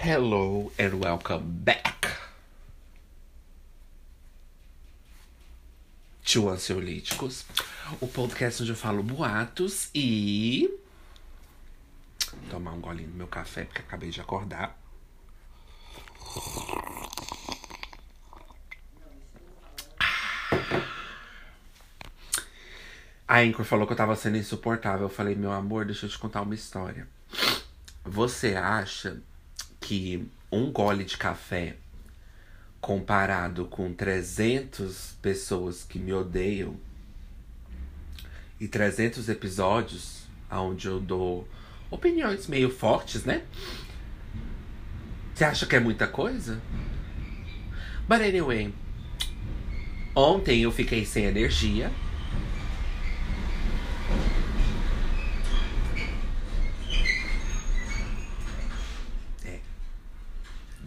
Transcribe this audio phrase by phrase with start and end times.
[0.00, 2.06] Hello and welcome back
[6.24, 7.44] to Ansiolíticos,
[8.00, 10.70] o podcast onde eu falo boatos e.
[12.48, 14.78] Tomar um golinho do meu café porque acabei de acordar.
[23.26, 25.06] A Anchor falou que eu tava sendo insuportável.
[25.06, 27.08] Eu falei, meu amor, deixa eu te contar uma história.
[28.04, 29.20] Você acha
[29.88, 31.76] que um gole de café
[32.78, 36.76] comparado com 300 pessoas que me odeiam
[38.60, 41.48] e 300 episódios onde eu dou
[41.90, 43.42] opiniões meio fortes, né?
[45.34, 46.60] Você acha que é muita coisa?
[48.06, 48.74] But anyway,
[50.14, 51.90] ontem eu fiquei sem energia.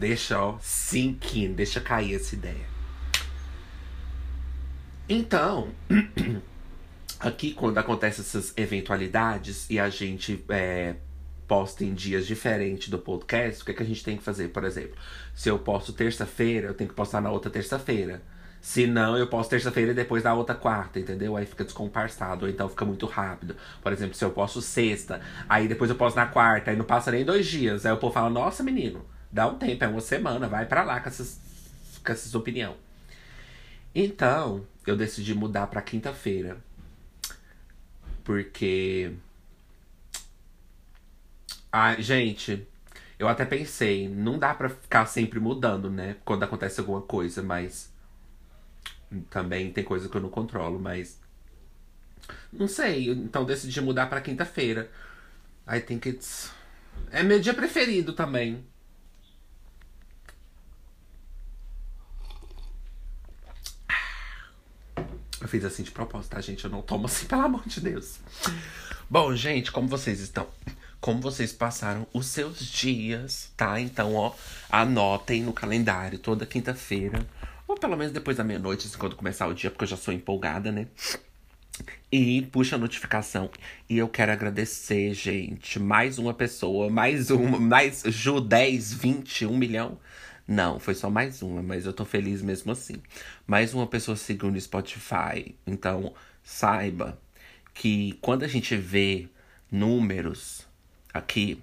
[0.02, 2.66] Deixa, ó, sink in, deixa cair essa ideia.
[5.08, 5.70] Então,
[7.20, 10.96] aqui quando acontecem essas eventualidades e a gente é,
[11.48, 14.48] posta em dias diferentes do podcast, o que, é que a gente tem que fazer?
[14.48, 14.98] Por exemplo,
[15.36, 18.24] se eu posto terça-feira, eu tenho que postar na outra terça-feira.
[18.60, 21.38] Se não, eu posto terça-feira e depois na outra quarta, entendeu?
[21.38, 23.56] Aí fica descomparsado, ou então fica muito rápido.
[23.84, 27.12] Por exemplo, se eu posto sexta, aí depois eu posto na quarta, aí não passa
[27.12, 27.86] nem dois dias.
[27.86, 31.00] Aí o povo fala, nossa, menino, dá um tempo, é uma semana, vai para lá
[31.00, 31.40] com essas,
[32.04, 32.78] com essas opiniões.
[33.94, 36.58] Então, eu decidi mudar pra quinta-feira.
[38.24, 39.14] Porque.
[41.72, 42.68] Ah, gente,
[43.18, 46.18] eu até pensei, não dá pra ficar sempre mudando, né?
[46.26, 47.92] Quando acontece alguma coisa, mas.
[49.30, 51.20] Também tem coisa que eu não controlo, mas.
[52.52, 54.90] Não sei, então decidi mudar pra quinta-feira.
[55.68, 56.52] I think it's.
[57.12, 58.66] É meu dia preferido também.
[65.52, 66.64] Fiz assim de propósito, tá, gente?
[66.64, 68.20] Eu não tomo assim, pelo amor de Deus.
[69.10, 70.48] Bom, gente, como vocês estão?
[71.02, 73.80] Como vocês passaram os seus dias, tá?
[73.80, 74.34] Então, ó,
[74.70, 77.28] anotem no calendário toda quinta-feira.
[77.68, 80.14] Ou pelo menos depois da meia-noite, assim, quando começar o dia, porque eu já sou
[80.14, 80.88] empolgada, né?
[82.10, 83.50] E puxa a notificação.
[83.90, 85.80] E eu quero agradecer, gente.
[85.80, 89.98] Mais uma pessoa, mais uma, mais Ju 10, 20, 1 milhão.
[90.48, 93.02] Não, foi só mais uma, mas eu tô feliz mesmo assim.
[93.48, 95.56] Mais uma pessoa seguindo o Spotify.
[95.66, 96.14] Então,
[96.44, 97.20] saiba
[97.74, 99.30] que quando a gente vê
[99.72, 100.68] números
[101.14, 101.62] aqui,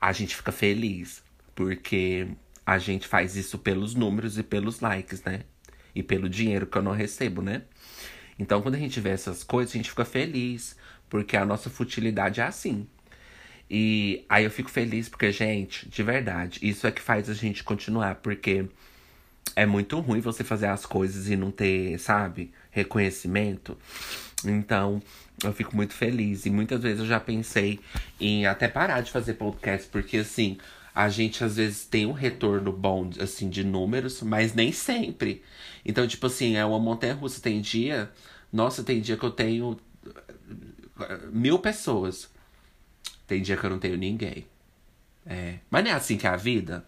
[0.00, 1.22] a gente fica feliz.
[1.54, 2.28] Porque
[2.64, 5.42] a gente faz isso pelos números e pelos likes, né?
[5.94, 7.62] E pelo dinheiro que eu não recebo, né?
[8.38, 10.76] Então, quando a gente vê essas coisas, a gente fica feliz.
[11.08, 12.86] Porque a nossa futilidade é assim.
[13.70, 17.62] E aí eu fico feliz porque, gente, de verdade, isso é que faz a gente
[17.62, 18.16] continuar.
[18.16, 18.66] Porque
[19.54, 23.78] é muito ruim você fazer as coisas e não ter, sabe, reconhecimento.
[24.44, 25.00] Então,
[25.44, 26.46] eu fico muito feliz.
[26.46, 27.78] E muitas vezes eu já pensei
[28.18, 30.58] em até parar de fazer podcast, porque assim,
[30.94, 35.42] a gente às vezes tem um retorno bom, assim, de números, mas nem sempre.
[35.84, 37.40] Então, tipo assim, é uma montanha russa.
[37.40, 38.10] Tem dia.
[38.52, 39.78] Nossa, tem dia que eu tenho
[41.32, 42.28] mil pessoas.
[43.30, 44.44] Tem dia que eu não tenho ninguém.
[45.24, 45.60] É.
[45.70, 46.84] Mas não é assim que é a vida?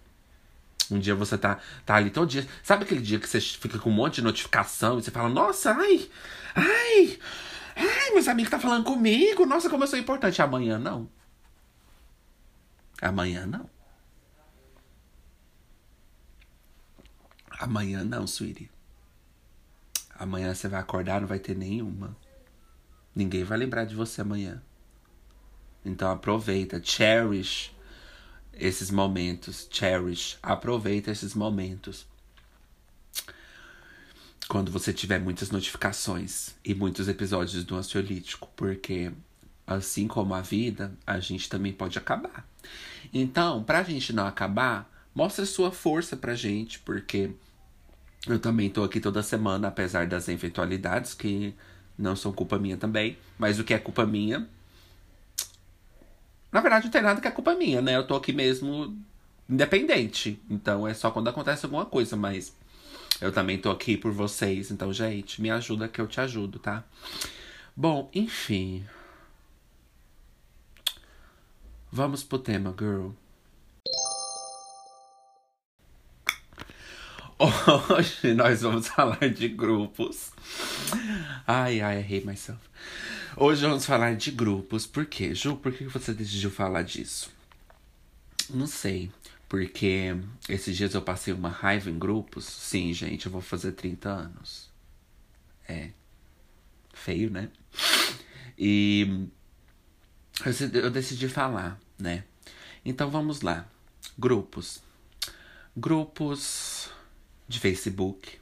[0.91, 2.45] Um dia você tá, tá ali todo dia.
[2.65, 5.73] Sabe aquele dia que você fica com um monte de notificação e você fala, nossa,
[5.73, 6.11] ai,
[6.57, 7.17] ai,
[7.77, 10.43] ai, meus amigos tá falando comigo, nossa, como eu sou importante.
[10.43, 11.09] Amanhã não.
[13.01, 13.71] Amanhã não.
[17.57, 18.69] Amanhã não, sweetie.
[20.19, 22.17] Amanhã você vai acordar, não vai ter nenhuma.
[23.15, 24.61] Ninguém vai lembrar de você amanhã.
[25.85, 27.73] Então aproveita, cherish
[28.53, 32.07] esses momentos, cherish, aproveita esses momentos.
[34.49, 39.11] Quando você tiver muitas notificações e muitos episódios do ansiolítico, porque
[39.67, 42.47] assim como a vida, a gente também pode acabar.
[43.13, 47.31] Então, pra gente não acabar, mostra sua força pra gente, porque
[48.27, 51.55] eu também tô aqui toda semana, apesar das eventualidades que
[51.97, 54.47] não são culpa minha também, mas o que é culpa minha
[56.53, 57.97] na verdade, não tem nada que é culpa minha, né?
[57.97, 58.97] Eu tô aqui mesmo
[59.49, 60.41] independente.
[60.51, 62.55] Então é só quando acontece alguma coisa, mas
[63.21, 64.71] eu também tô aqui por vocês.
[64.71, 66.85] Então, gente, me ajuda que eu te ajudo, tá?
[67.75, 68.85] Bom, enfim.
[71.91, 73.11] Vamos pro tema, girl.
[77.91, 80.31] Hoje nós vamos falar de grupos.
[81.47, 82.61] Ai, ai, I hate myself.
[83.37, 84.87] Hoje vamos falar de grupos.
[84.87, 85.35] Por quê?
[85.35, 87.31] Ju, por que você decidiu falar disso?
[88.49, 89.11] Não sei.
[89.49, 90.17] Porque
[90.49, 92.45] esses dias eu passei uma raiva em grupos.
[92.45, 94.71] Sim, gente, eu vou fazer 30 anos.
[95.69, 95.91] É.
[96.95, 97.49] Feio, né?
[98.57, 99.27] E
[100.75, 102.25] eu decidi falar, né?
[102.85, 103.67] Então vamos lá.
[104.17, 104.81] Grupos.
[105.77, 106.91] Grupos
[107.53, 108.39] de Facebook,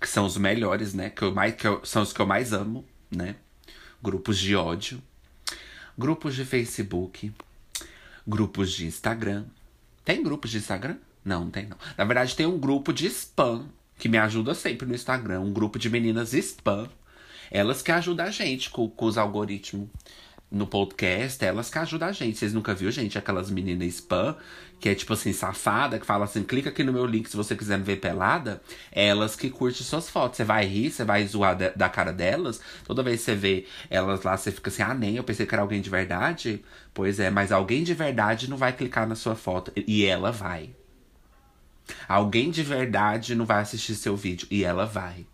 [0.00, 1.10] que são os melhores, né?
[1.10, 3.36] Que eu mais, que eu, são os que eu mais amo, né?
[4.02, 5.00] Grupos de ódio.
[5.96, 7.32] Grupos de Facebook.
[8.26, 9.44] Grupos de Instagram.
[10.04, 10.96] Tem grupos de Instagram?
[11.24, 11.76] Não, não tem não.
[11.96, 13.68] Na verdade, tem um grupo de spam
[13.98, 15.40] que me ajuda sempre no Instagram.
[15.40, 16.88] Um grupo de meninas spam.
[17.50, 19.88] Elas que ajudam a gente com, com os algoritmos
[20.52, 22.38] no podcast, elas que ajudam a gente.
[22.38, 24.36] Vocês nunca viram, gente, aquelas meninas spam,
[24.78, 27.56] que é tipo assim, safada, que fala assim: clica aqui no meu link se você
[27.56, 28.60] quiser me ver pelada.
[28.92, 30.36] Elas que curtem suas fotos.
[30.36, 32.60] Você vai rir, você vai zoar de, da cara delas.
[32.84, 35.54] Toda vez que você vê elas lá, você fica assim: ah, nem, eu pensei que
[35.54, 36.62] era alguém de verdade.
[36.92, 39.72] Pois é, mas alguém de verdade não vai clicar na sua foto.
[39.74, 40.70] E ela vai.
[42.08, 44.46] Alguém de verdade não vai assistir seu vídeo.
[44.50, 45.26] E ela vai.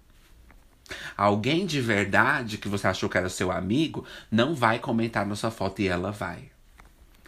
[1.17, 5.51] Alguém de verdade que você achou que era seu amigo não vai comentar na sua
[5.51, 6.51] foto e ela vai.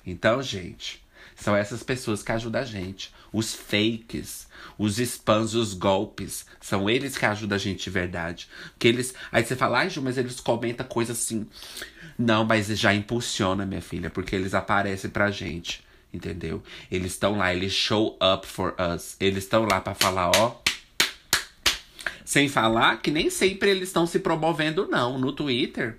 [0.06, 1.02] Então, gente,
[1.36, 3.12] são essas pessoas que ajudam a gente.
[3.32, 4.46] Os fakes,
[4.76, 6.44] os spams, os golpes.
[6.60, 8.48] São eles que ajudam a gente de verdade.
[8.78, 9.14] Que eles.
[9.32, 11.46] Aí você fala, ai, Ju, mas eles comentam coisas assim.
[12.18, 15.82] Não, mas já impulsiona, minha filha, porque eles aparecem pra gente.
[16.12, 16.62] Entendeu?
[16.90, 19.16] Eles estão lá, eles show up for us.
[19.20, 20.60] Eles estão lá para falar, ó.
[22.30, 25.18] Sem falar que nem sempre eles estão se promovendo, não.
[25.18, 25.98] No Twitter,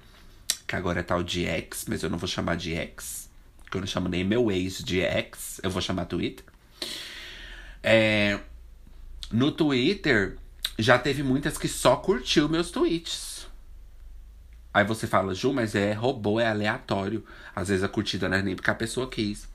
[0.66, 3.30] que agora é tal de X, mas eu não vou chamar de X.
[3.70, 6.46] Que eu não chamo nem meu ex de X, eu vou chamar Twitter.
[7.84, 8.40] É,
[9.30, 10.38] no Twitter,
[10.80, 13.46] já teve muitas que só curtiu meus tweets.
[14.74, 17.26] Aí você fala, Ju, mas é robô, é aleatório.
[17.54, 19.50] Às vezes a curtida não é nem porque a pessoa quis.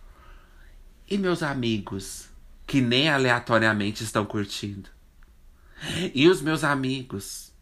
[1.08, 2.28] E meus amigos,
[2.66, 4.94] que nem aleatoriamente estão curtindo?
[6.14, 7.52] E os meus amigos,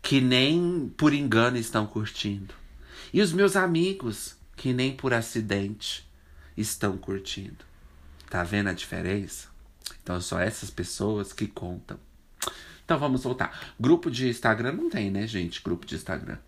[0.00, 2.54] que nem por engano estão curtindo.
[3.12, 6.08] E os meus amigos, que nem por acidente
[6.56, 7.64] estão curtindo.
[8.28, 9.48] Tá vendo a diferença?
[10.02, 11.98] Então, só essas pessoas que contam.
[12.84, 13.74] Então, vamos voltar.
[13.78, 15.62] Grupo de Instagram não tem, né, gente?
[15.62, 16.38] Grupo de Instagram.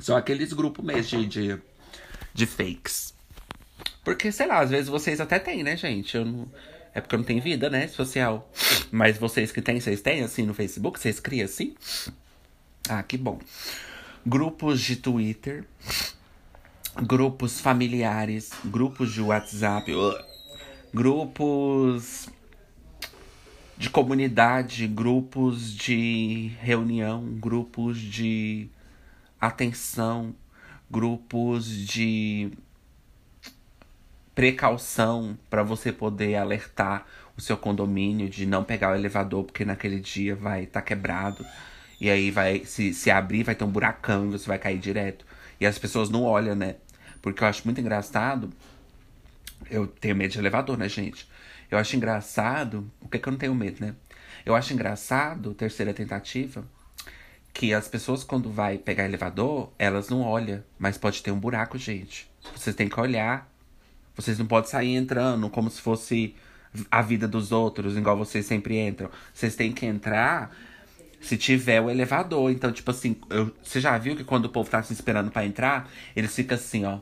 [0.00, 1.58] Só aqueles grupos mesmo de,
[2.32, 3.14] de, fakes.
[4.02, 6.16] Porque, sei lá, às vezes vocês até têm, né, gente?
[6.16, 6.50] Eu não
[6.94, 8.50] é porque não tenho vida, né, social.
[8.90, 11.00] Mas vocês que têm, vocês têm assim no Facebook?
[11.00, 11.74] Vocês criam assim?
[12.88, 13.40] Ah, que bom.
[14.24, 15.64] Grupos de Twitter,
[17.02, 19.92] grupos familiares, grupos de WhatsApp,
[20.92, 22.28] grupos
[23.76, 28.68] de comunidade, grupos de reunião, grupos de
[29.40, 30.34] atenção,
[30.88, 32.52] grupos de
[34.34, 40.00] precaução para você poder alertar o seu condomínio de não pegar o elevador, porque naquele
[40.00, 41.44] dia vai estar tá quebrado.
[42.00, 45.24] E aí vai se, se abrir, vai ter um buracão e você vai cair direto.
[45.60, 46.76] E as pessoas não olham, né?
[47.22, 48.50] Porque eu acho muito engraçado.
[49.70, 51.28] Eu tenho medo de elevador, né, gente?
[51.70, 52.90] Eu acho engraçado.
[53.00, 53.94] O que, é que eu não tenho medo, né?
[54.44, 56.64] Eu acho engraçado, terceira tentativa,
[57.52, 60.62] que as pessoas, quando vai pegar elevador, elas não olham.
[60.78, 62.30] Mas pode ter um buraco, gente.
[62.54, 63.50] Vocês têm que olhar
[64.16, 66.34] vocês não podem sair entrando como se fosse
[66.90, 69.10] a vida dos outros, igual vocês sempre entram.
[69.32, 70.54] Vocês têm que entrar
[71.20, 72.50] se tiver o elevador.
[72.50, 75.46] Então, tipo assim, eu, você já viu que quando o povo tá se esperando para
[75.46, 76.98] entrar, eles ficam assim, ó.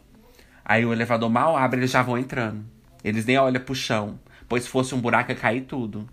[0.64, 2.64] Aí o elevador mal abre, eles já vão entrando.
[3.02, 4.18] Eles nem olham pro chão.
[4.48, 6.08] Pois se fosse um buraco, ia cair tudo.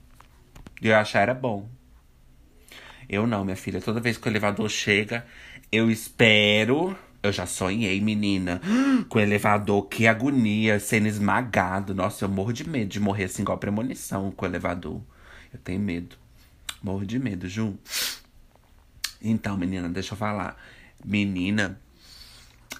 [0.81, 1.69] E eu achar era bom.
[3.07, 3.81] Eu não, minha filha.
[3.81, 5.25] Toda vez que o elevador chega,
[5.71, 8.61] eu espero eu já sonhei, menina,
[9.09, 11.93] com elevador, que agonia, sendo esmagado.
[11.93, 15.01] Nossa, eu morro de medo de morrer assim, igual premonição com o elevador.
[15.53, 16.15] Eu tenho medo.
[16.81, 17.77] Morro de medo, Ju.
[19.21, 20.57] Então, menina, deixa eu falar.
[21.03, 21.79] Menina,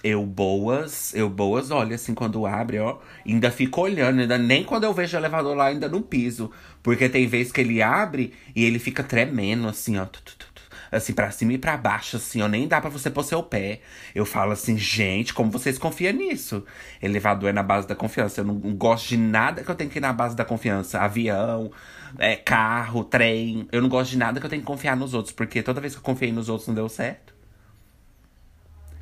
[0.02, 4.84] eu boas, eu boas, olha, assim, quando abre, ó, ainda fico olhando, ainda nem quando
[4.84, 6.50] eu vejo o elevador lá, ainda no piso.
[6.82, 10.06] Porque tem vezes que ele abre e ele fica tremendo, assim, ó.
[10.06, 10.49] Tu, tu, tu,
[10.90, 13.80] assim, para cima e para baixo, assim, ó, nem dá para você pôr seu pé.
[14.14, 16.64] Eu falo assim, gente, como vocês confiam nisso?
[17.00, 18.40] Elevador é na base da confiança.
[18.40, 21.00] Eu não, gosto de nada que eu tenho que ir na base da confiança.
[21.00, 21.70] Avião,
[22.18, 23.68] é, carro, trem.
[23.70, 25.94] Eu não gosto de nada que eu tenho que confiar nos outros, porque toda vez
[25.94, 27.34] que eu confiei nos outros não deu certo.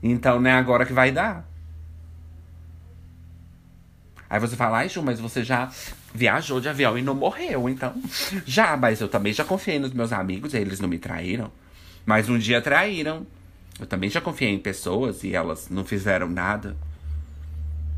[0.02, 1.48] Então não é agora que vai dar.
[4.30, 5.70] Aí você fala, ai, Ju, mas você já
[6.12, 7.94] viajou de avião e não morreu, então.
[8.44, 11.50] Já, mas eu também já confiei nos meus amigos, eles não me traíram.
[12.08, 13.26] Mas um dia traíram.
[13.78, 16.74] Eu também já confiei em pessoas e elas não fizeram nada.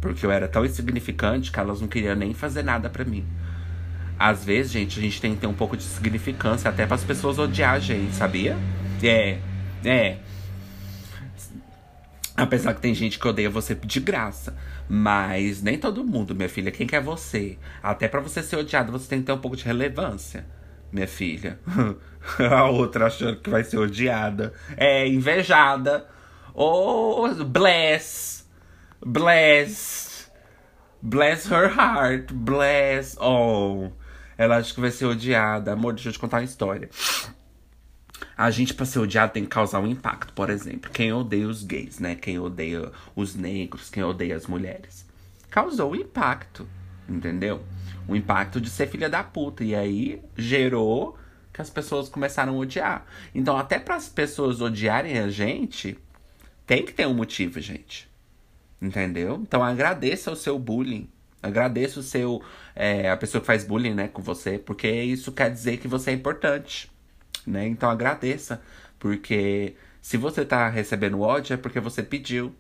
[0.01, 3.25] Porque eu era tão insignificante que elas não queriam nem fazer nada para mim.
[4.19, 7.05] Às vezes, gente, a gente tem que ter um pouco de significância até para as
[7.05, 8.57] pessoas odiar a gente, sabia?
[9.01, 9.39] É,
[9.85, 10.19] é.
[12.37, 14.57] Apesar que tem gente que odeia você de graça.
[14.89, 16.73] Mas nem todo mundo, minha filha.
[16.73, 17.57] Quem quer você?
[17.81, 20.45] Até para você ser odiado, você tem que ter um pouco de relevância,
[20.93, 21.59] minha filha.
[22.51, 24.53] a outra achando que vai ser odiada.
[24.77, 26.07] É, invejada.
[26.55, 28.47] Oh, bless.
[29.05, 30.31] Bless.
[31.03, 32.33] Bless her heart.
[32.33, 33.17] Bless.
[33.21, 33.91] Oh.
[34.37, 35.73] Ela acha que vai ser odiada.
[35.73, 36.89] Amor, deixa eu te contar uma história.
[38.37, 40.33] A gente, pra ser odiado, tem que causar um impacto.
[40.33, 42.15] Por exemplo, quem odeia os gays, né?
[42.15, 45.07] Quem odeia os negros, quem odeia as mulheres.
[45.51, 46.67] Causou um impacto,
[47.09, 47.63] entendeu?
[48.11, 49.65] O impacto de ser filha da puta.
[49.65, 51.17] E aí gerou
[51.53, 53.07] que as pessoas começaram a odiar.
[53.35, 55.99] Então, até para as pessoas odiarem a gente,
[56.67, 58.09] tem que ter um motivo, gente.
[58.81, 59.39] Entendeu?
[59.43, 61.09] Então, agradeça o seu bullying.
[61.43, 62.43] Agradeça o seu.
[62.75, 66.11] É, a pessoa que faz bullying, né, com você, porque isso quer dizer que você
[66.11, 66.91] é importante
[67.47, 67.67] né?
[67.67, 68.63] Então agradeça,
[68.99, 72.55] porque se você tá recebendo ódio é porque você pediu.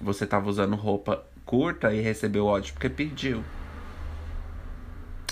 [0.00, 3.44] Você tava usando roupa curta e recebeu ódio porque pediu.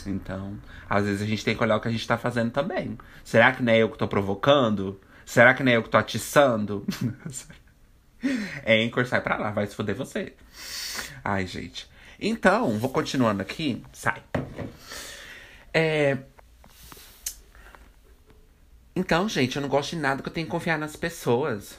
[0.09, 2.99] Então, às vezes a gente tem que olhar o que a gente tá fazendo também.
[3.25, 5.01] Será que não é eu que tô provocando?
[5.25, 6.87] Será que não é eu que tô atiçando?
[8.65, 10.35] é, Anchor, sai pra lá, vai se foder você.
[11.25, 11.89] Ai, gente.
[12.21, 13.83] Então, vou continuando aqui.
[13.93, 14.23] Sai.
[15.73, 16.19] É,
[18.99, 21.79] então, gente, eu não gosto de nada que eu tenho que confiar nas pessoas.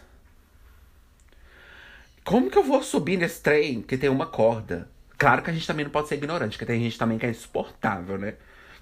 [2.24, 4.89] Como que eu vou subir nesse trem que tem uma corda?
[5.19, 7.29] Claro que a gente também não pode ser ignorante, porque tem gente também que é
[7.29, 8.35] insuportável, né?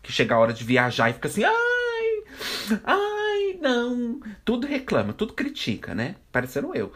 [0.04, 2.24] Que chega a hora de viajar e fica assim, ai,
[2.86, 4.22] ai, não.
[4.46, 6.16] Tudo reclama, tudo critica, né?
[6.32, 6.94] Parecendo eu.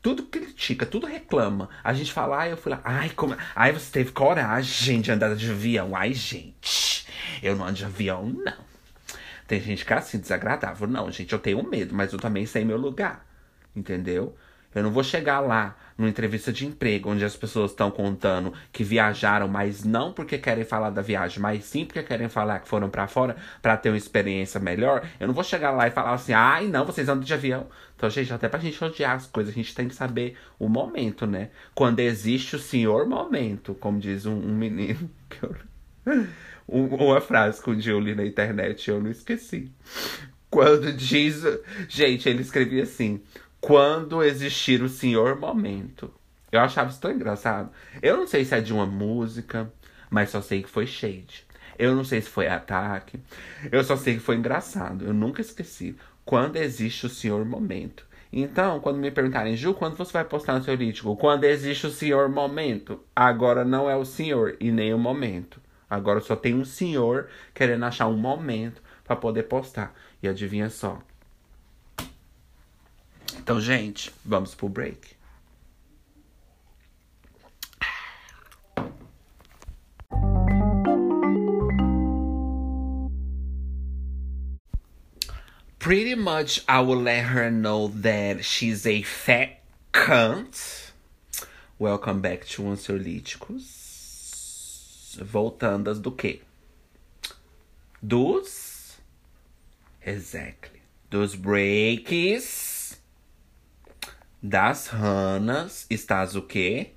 [0.00, 1.68] Tudo critica, tudo reclama.
[1.82, 3.36] A gente fala, ai, eu fui lá, ai, como.
[3.56, 5.96] Ai, você teve coragem de andar de avião.
[5.96, 7.04] Ai, gente,
[7.42, 8.64] eu não ando de avião, não.
[9.48, 10.86] Tem gente que é assim, desagradável.
[10.86, 13.26] Não, gente, eu tenho medo, mas eu também sei meu lugar.
[13.74, 14.36] Entendeu?
[14.74, 18.82] Eu não vou chegar lá numa entrevista de emprego onde as pessoas estão contando que
[18.82, 22.90] viajaram, mas não porque querem falar da viagem, mas sim porque querem falar que foram
[22.90, 25.06] para fora para ter uma experiência melhor.
[25.20, 27.68] Eu não vou chegar lá e falar assim: "Ai, não, vocês andam de avião".
[27.96, 31.26] Então, gente, até pra gente odiar as coisas, a gente tem que saber o momento,
[31.26, 31.50] né?
[31.74, 35.54] Quando existe o senhor momento, como diz um, um menino que eu
[36.66, 39.70] uma frase que um dia eu li na internet e eu não esqueci.
[40.50, 41.42] Quando diz.
[41.88, 43.20] Gente, ele escrevia assim:
[43.64, 46.12] Quando existir o senhor momento.
[46.52, 47.70] Eu achava isso tão engraçado.
[48.02, 49.72] Eu não sei se é de uma música,
[50.10, 51.46] mas só sei que foi shade.
[51.78, 53.18] Eu não sei se foi ataque.
[53.72, 55.06] Eu só sei que foi engraçado.
[55.06, 55.96] Eu nunca esqueci.
[56.26, 58.06] Quando existe o senhor momento.
[58.30, 61.16] Então, quando me perguntarem, Ju, quando você vai postar no seu lítico?
[61.16, 63.00] Quando existe o senhor momento.
[63.16, 65.58] Agora não é o senhor e nem o momento.
[65.88, 69.94] Agora só tem um senhor querendo achar um momento para poder postar.
[70.22, 71.00] E adivinha só.
[73.44, 75.14] Então, gente, vamos pro break.
[85.78, 89.60] Pretty much, I will let her know that she's a fat
[89.92, 90.92] cunt.
[91.78, 93.58] Welcome back to Ansiolíticos
[95.22, 96.40] voltandas do quê?
[98.02, 98.96] Dos.
[100.02, 100.80] Exactly.
[101.10, 102.73] Dos breaks.
[104.46, 105.86] Das ranas.
[105.88, 106.92] Estás o quê?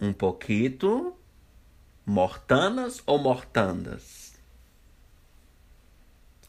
[0.00, 1.14] Um pouquito.
[2.06, 4.32] Mortanas ou mortandas?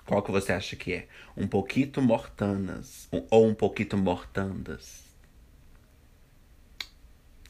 [0.05, 1.07] Qual que você acha que é?
[1.35, 5.03] Um pouquito mortanas ou um pouquito mortandas?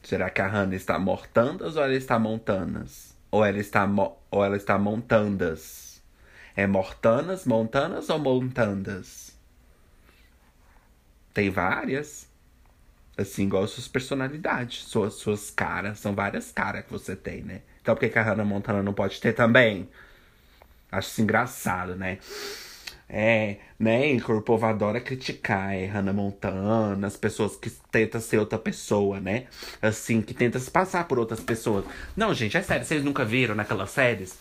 [0.02, 3.16] Será que a Hannah está mortandas ou ela está montanas?
[3.30, 3.88] Ou ela está,
[4.28, 6.02] ou ela está montandas?
[6.56, 9.35] É mortanas, montanas ou montandas?
[11.36, 12.26] Tem várias.
[13.14, 15.98] Assim, igual suas personalidades, suas, suas caras.
[15.98, 17.60] São várias caras que você tem, né?
[17.82, 19.86] Então por que, que a Hannah Montana não pode ter também?
[20.90, 22.20] Acho isso engraçado, né?
[23.06, 24.14] É, né?
[24.14, 29.20] E o povo adora criticar, é Hannah Montana, as pessoas que tentam ser outra pessoa,
[29.20, 29.46] né?
[29.82, 31.84] Assim, que tentam se passar por outras pessoas.
[32.16, 34.38] Não, gente, é sério, vocês nunca viram naquelas séries?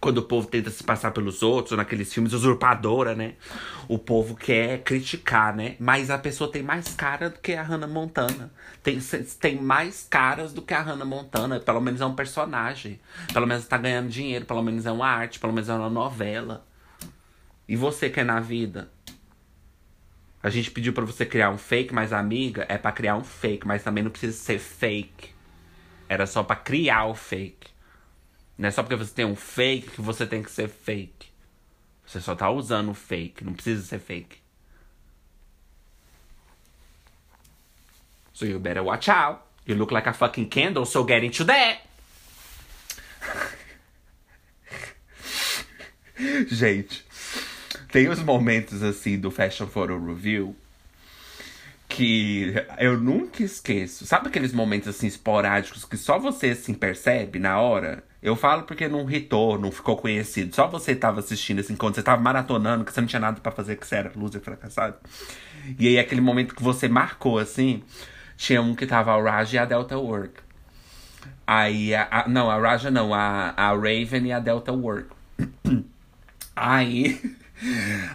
[0.00, 3.34] Quando o povo tenta se passar pelos outros, naqueles filmes usurpadora, né?
[3.88, 5.74] O povo quer criticar, né?
[5.80, 8.52] Mas a pessoa tem mais cara do que a Hannah Montana.
[8.80, 9.00] Tem,
[9.40, 11.58] tem mais caras do que a Hannah Montana.
[11.58, 13.00] Pelo menos é um personagem.
[13.32, 14.44] Pelo menos tá ganhando dinheiro.
[14.44, 15.40] Pelo menos é uma arte.
[15.40, 16.64] Pelo menos é uma novela.
[17.68, 18.88] E você quer na vida?
[20.40, 23.66] A gente pediu para você criar um fake, mas amiga, é para criar um fake,
[23.66, 25.34] mas também não precisa ser fake.
[26.08, 27.77] Era só para criar o fake.
[28.58, 31.28] Não é só porque você tem um fake que você tem que ser fake.
[32.04, 34.38] Você só tá usando o fake, não precisa ser fake.
[38.32, 39.42] So you better watch out.
[39.64, 41.82] You look like a fucking candle, so get into that.
[46.48, 47.04] Gente,
[47.92, 50.56] tem os momentos assim do Fashion Photo Review
[51.88, 54.06] que eu nunca esqueço.
[54.06, 58.07] Sabe aqueles momentos assim esporádicos que só você assim percebe na hora?
[58.20, 60.54] Eu falo porque não hitou, não ficou conhecido.
[60.54, 63.52] Só você tava assistindo assim, quando você tava maratonando, que você não tinha nada para
[63.52, 64.96] fazer, que você era loser fracassado.
[65.78, 67.82] E aí aquele momento que você marcou assim,
[68.36, 70.40] tinha um que tava a Raja e a Delta Work.
[71.46, 75.08] Aí, a, a, não, a Raja não, a, a Raven e a Delta Work.
[76.54, 77.20] Aí.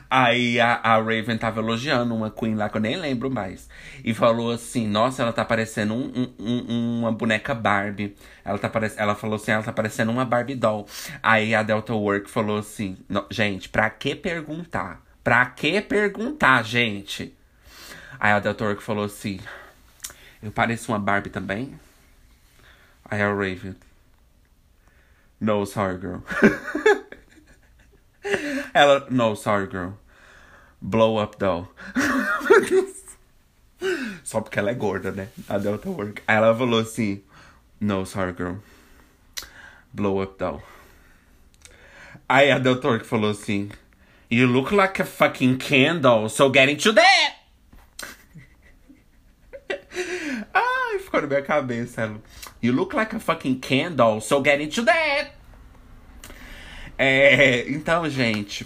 [0.10, 3.70] Aí a, a, Raven tava elogiando uma Queen lá que eu nem lembro mais.
[4.04, 8.16] E falou assim: Nossa, ela tá parecendo um, um, uma boneca Barbie.
[8.46, 10.88] Ela, tá parec ela falou assim: Ela tá parecendo uma Barbie doll.
[11.22, 12.98] Aí a Delta Work falou assim:
[13.30, 15.02] Gente, pra que perguntar?
[15.24, 17.36] Pra que perguntar, gente?
[18.20, 19.40] Aí a Delta Work falou assim:
[20.42, 21.78] Eu pareço uma Barbie também?
[23.10, 23.76] Aí a Raven:
[25.40, 26.20] No, sorry, girl.
[28.74, 29.94] Ela, no, sorry, girl.
[30.82, 31.68] Blow up, though.
[34.24, 35.28] Só porque ela é gorda, né?
[35.48, 36.24] A Delta Work.
[36.28, 37.22] Ela falou assim:
[37.80, 38.56] No, sorry, girl.
[39.94, 40.62] Blow up, though.
[42.28, 43.70] Aí a Delta Work falou assim:
[44.30, 47.36] You look like a fucking candle, so get into that!
[50.54, 52.02] Ai, ficou na minha cabeça.
[52.02, 52.22] Ela,
[52.62, 55.43] you look like a fucking candle, so get into that!
[56.98, 58.66] É, então, gente,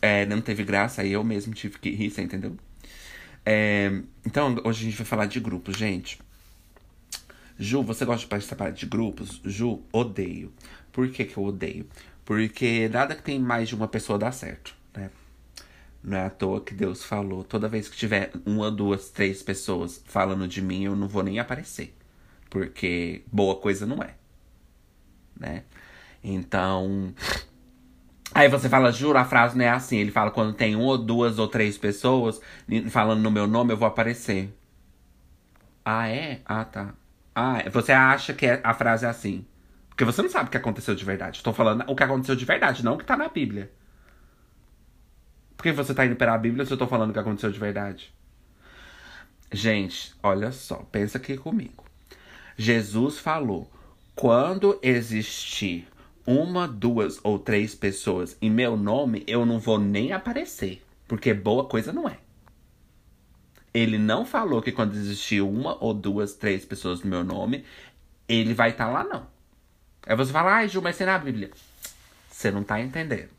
[0.00, 2.56] é, não teve graça, aí eu mesmo tive que rir, você entendeu?
[3.44, 6.18] É, então, hoje a gente vai falar de grupos, gente.
[7.58, 9.40] Ju, você gosta de participar de grupos?
[9.44, 10.52] Ju, odeio.
[10.92, 11.86] Por que, que eu odeio?
[12.24, 15.10] Porque nada que tem mais de uma pessoa dá certo, né?
[16.02, 17.42] Não é à toa que Deus falou.
[17.44, 21.38] Toda vez que tiver uma, duas, três pessoas falando de mim, eu não vou nem
[21.38, 21.94] aparecer.
[22.50, 24.14] Porque boa coisa não é.
[25.38, 25.64] Né?
[26.22, 27.14] Então,
[28.36, 29.96] Aí você fala, juro, a frase não é assim.
[29.96, 32.38] Ele fala, quando tem uma ou duas ou três pessoas
[32.90, 34.54] falando no meu nome, eu vou aparecer.
[35.82, 36.42] Ah, é?
[36.44, 36.92] Ah, tá.
[37.34, 37.70] Ah, é.
[37.70, 39.46] você acha que a frase é assim.
[39.88, 41.38] Porque você não sabe o que aconteceu de verdade.
[41.38, 43.72] Estou falando o que aconteceu de verdade, não o que tá na Bíblia.
[45.56, 47.58] Por que você tá indo pela Bíblia se eu tô falando o que aconteceu de
[47.58, 48.14] verdade?
[49.50, 51.86] Gente, olha só, pensa aqui comigo.
[52.54, 53.70] Jesus falou:
[54.14, 55.88] quando existir
[56.26, 60.82] uma, duas ou três pessoas em meu nome, eu não vou nem aparecer.
[61.06, 62.18] Porque boa coisa não é.
[63.72, 67.64] Ele não falou que quando existir uma ou duas, três pessoas no meu nome,
[68.28, 69.26] ele vai estar tá lá, não.
[70.06, 71.50] Aí você fala, ai, Ju, mas você na Bíblia.
[72.28, 73.30] Você não tá entendendo.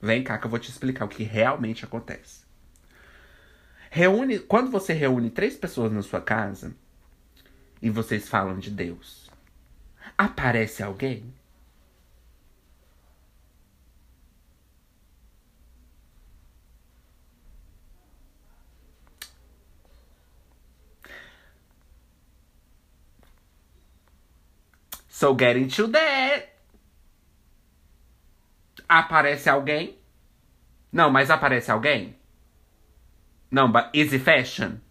[0.00, 2.44] Vem cá que eu vou te explicar o que realmente acontece.
[3.90, 6.74] Reúne, quando você reúne três pessoas na sua casa
[7.80, 9.30] e vocês falam de Deus,
[10.16, 11.32] aparece alguém?
[25.16, 26.50] So get into that.
[28.86, 29.98] Aparece alguém?
[30.92, 32.14] Não, mas aparece alguém?
[33.50, 34.82] Não, but is it fashion?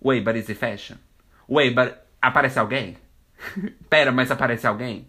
[0.00, 0.96] Wait, but is it fashion?
[1.46, 2.96] Wait, but aparece alguém?
[3.90, 5.06] Pera, mas aparece alguém?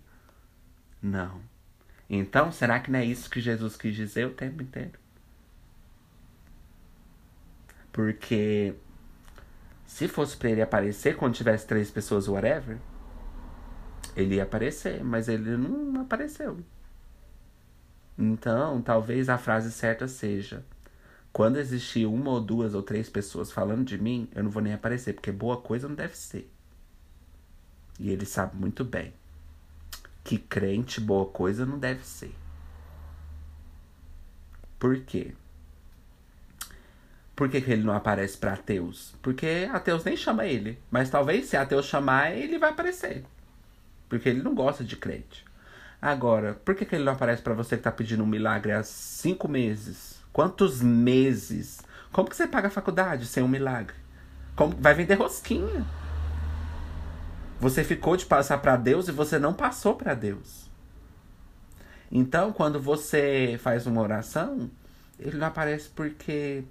[1.01, 1.41] Não.
[2.09, 4.99] Então, será que não é isso que Jesus quis dizer o tempo inteiro?
[7.93, 8.75] Porque
[9.85, 12.77] se fosse para ele aparecer quando tivesse três pessoas, whatever,
[14.17, 16.57] ele ia aparecer, mas ele não apareceu.
[18.17, 20.65] Então, talvez a frase certa seja:
[21.31, 24.73] quando existir uma ou duas ou três pessoas falando de mim, eu não vou nem
[24.73, 26.51] aparecer, porque boa coisa não deve ser.
[27.99, 29.13] E ele sabe muito bem
[30.23, 32.33] que crente boa coisa não deve ser.
[34.79, 35.33] Por quê?
[37.35, 39.13] Por que, que ele não aparece para ateus?
[39.21, 40.79] Porque ateus nem chama ele.
[40.89, 43.23] Mas talvez se ateus chamar, ele vai aparecer.
[44.09, 45.45] Porque ele não gosta de crente.
[46.01, 48.83] Agora, por que, que ele não aparece para você que tá pedindo um milagre há
[48.83, 50.21] cinco meses?
[50.31, 51.81] Quantos meses?
[52.11, 53.95] Como que você paga a faculdade sem um milagre?
[54.55, 55.85] Como vai vender rosquinha?
[57.59, 60.69] Você ficou de passar para Deus e você não passou para Deus.
[62.11, 64.69] Então, quando você faz uma oração,
[65.19, 66.63] ele não aparece porque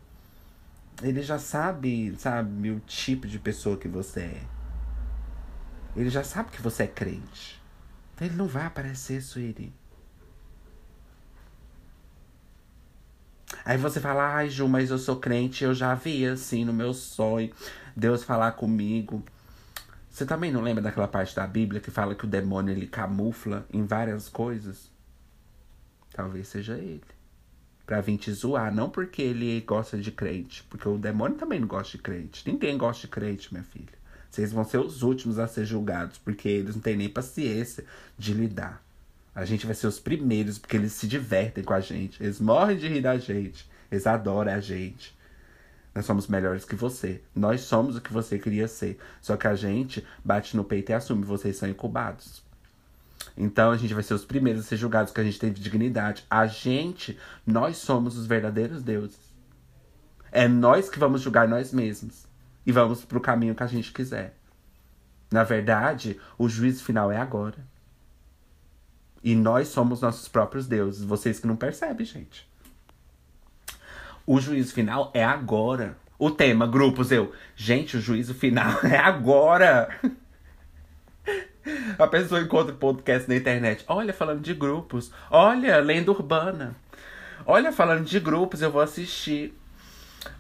[1.02, 4.55] Ele já sabe, sabe, o tipo de pessoa que você é.
[5.96, 7.60] Ele já sabe que você é crente.
[8.14, 9.72] Então ele não vai aparecer, Sueli.
[13.64, 16.92] Aí você fala, ai, Ju, mas eu sou crente, eu já vi assim no meu
[16.92, 17.52] sonho,
[17.96, 19.24] Deus falar comigo.
[20.08, 23.66] Você também não lembra daquela parte da Bíblia que fala que o demônio ele camufla
[23.72, 24.90] em várias coisas?
[26.12, 27.02] Talvez seja ele.
[27.84, 31.68] Pra vir te zoar, não porque ele gosta de crente, porque o demônio também não
[31.68, 32.48] gosta de crente.
[32.50, 33.95] Ninguém gosta de crente, minha filha.
[34.30, 37.84] Vocês vão ser os últimos a ser julgados, porque eles não têm nem paciência
[38.18, 38.82] de lidar.
[39.34, 42.22] A gente vai ser os primeiros, porque eles se divertem com a gente.
[42.22, 43.68] Eles morrem de rir da gente.
[43.90, 45.14] Eles adoram a gente.
[45.94, 47.20] Nós somos melhores que você.
[47.34, 48.98] Nós somos o que você queria ser.
[49.20, 51.24] Só que a gente bate no peito e assume.
[51.24, 52.42] Vocês são incubados.
[53.36, 56.24] Então a gente vai ser os primeiros a ser julgados que a gente tem dignidade.
[56.30, 59.18] A gente, nós somos os verdadeiros deuses.
[60.32, 62.25] É nós que vamos julgar nós mesmos.
[62.66, 64.36] E vamos pro caminho que a gente quiser.
[65.30, 67.58] Na verdade, o juízo final é agora.
[69.22, 71.04] E nós somos nossos próprios deuses.
[71.04, 72.48] Vocês que não percebem, gente.
[74.26, 75.96] O juízo final é agora.
[76.18, 77.32] O tema, grupos, eu.
[77.54, 79.88] Gente, o juízo final é agora.
[81.98, 83.84] A pessoa encontra podcast na internet.
[83.88, 85.12] Olha, falando de grupos.
[85.30, 86.76] Olha, lenda urbana.
[87.44, 89.56] Olha, falando de grupos, eu vou assistir.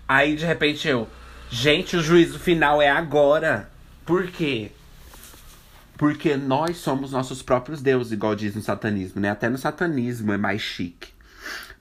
[0.08, 1.08] Aí, de repente, eu.
[1.50, 3.70] Gente, o juízo final é agora.
[4.04, 4.72] Por quê?
[5.96, 9.30] Porque nós somos nossos próprios deuses, igual diz no satanismo, né?
[9.30, 11.16] Até no satanismo é mais chique.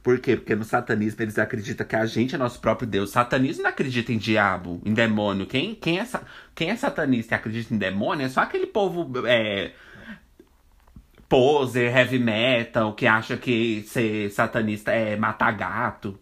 [0.01, 0.35] Por quê?
[0.35, 3.09] Porque no satanismo eles acreditam que a gente é nosso próprio Deus.
[3.09, 5.47] Satanismo não acredita em diabo, em demônio.
[5.47, 6.07] Quem, quem, é,
[6.53, 9.71] quem é satanista e acredita em demônio é só aquele povo é,
[11.27, 16.19] poser, heavy metal, que acha que ser satanista é matar gato.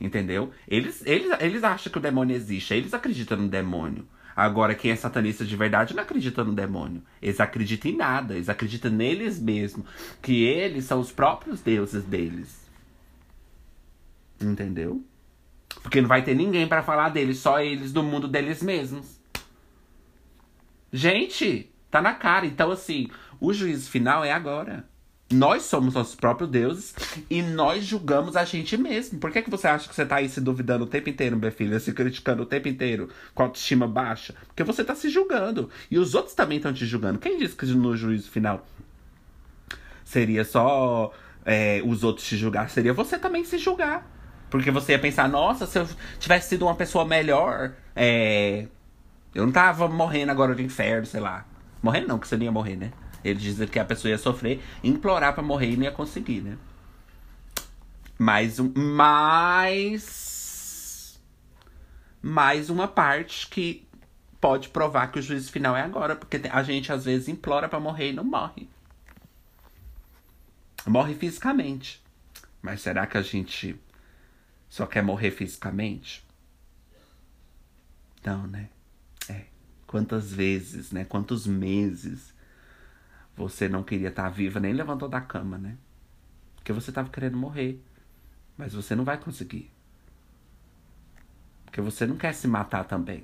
[0.00, 0.52] Entendeu?
[0.66, 2.72] Eles, eles, eles acham que o demônio existe.
[2.74, 4.06] Eles acreditam no demônio.
[4.34, 7.02] Agora, quem é satanista de verdade não acredita no demônio.
[7.20, 8.34] Eles acreditam em nada.
[8.34, 9.84] Eles acreditam neles mesmos.
[10.22, 12.64] Que eles são os próprios deuses deles.
[14.40, 15.04] Entendeu?
[15.82, 19.18] Porque não vai ter ninguém para falar deles, só eles do mundo deles mesmos.
[20.92, 22.46] Gente, tá na cara.
[22.46, 23.08] Então, assim,
[23.40, 24.88] o juízo final é agora.
[25.30, 26.94] Nós somos nossos próprios deuses
[27.28, 29.18] e nós julgamos a gente mesmo.
[29.18, 31.52] Por que, que você acha que você tá aí se duvidando o tempo inteiro, minha
[31.52, 31.78] filha?
[31.78, 34.34] Se criticando o tempo inteiro, com autoestima baixa?
[34.46, 35.68] Porque você tá se julgando.
[35.90, 37.18] E os outros também estão te julgando.
[37.18, 38.66] Quem disse que no juízo final
[40.02, 41.12] seria só
[41.44, 42.70] é, os outros te julgar?
[42.70, 44.10] Seria você também se julgar.
[44.48, 45.86] Porque você ia pensar, nossa, se eu
[46.18, 48.66] tivesse sido uma pessoa melhor, é,
[49.34, 51.44] eu não tava morrendo agora de inferno, sei lá.
[51.82, 52.92] Morrendo não, que você não ia morrer, né?
[53.24, 56.56] Ele diz que a pessoa ia sofrer, implorar para morrer e não ia conseguir, né?
[58.18, 58.72] Mais um.
[58.74, 60.18] Mais.
[62.20, 63.86] Mais uma parte que
[64.40, 67.78] pode provar que o juízo final é agora, porque a gente às vezes implora para
[67.80, 68.68] morrer e não morre.
[70.86, 72.02] Morre fisicamente.
[72.60, 73.78] Mas será que a gente
[74.68, 76.26] só quer morrer fisicamente?
[78.24, 78.68] Não, né?
[79.28, 79.44] É.
[79.86, 81.04] Quantas vezes, né?
[81.04, 82.34] Quantos meses
[83.38, 85.76] você não queria estar viva, nem levantou da cama, né?
[86.56, 87.80] Porque você estava querendo morrer.
[88.56, 89.70] Mas você não vai conseguir.
[91.64, 93.22] Porque você não quer se matar também.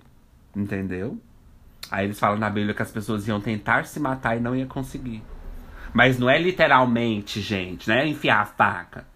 [0.54, 1.20] Entendeu?
[1.90, 4.66] Aí eles falam na Bíblia que as pessoas iam tentar se matar e não ia
[4.66, 5.20] conseguir.
[5.92, 8.06] Mas não é literalmente, gente, né?
[8.06, 9.06] Enfiar a faca.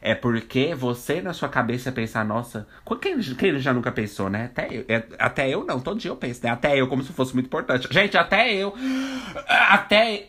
[0.00, 2.68] É porque você na sua cabeça pensar, nossa,
[3.00, 4.44] quem, quem já nunca pensou, né?
[4.44, 6.50] Até eu, é, até eu não, todo dia eu penso, né?
[6.50, 7.88] Até eu, como se fosse muito importante.
[7.90, 8.74] Gente, até eu.
[9.46, 10.28] Até.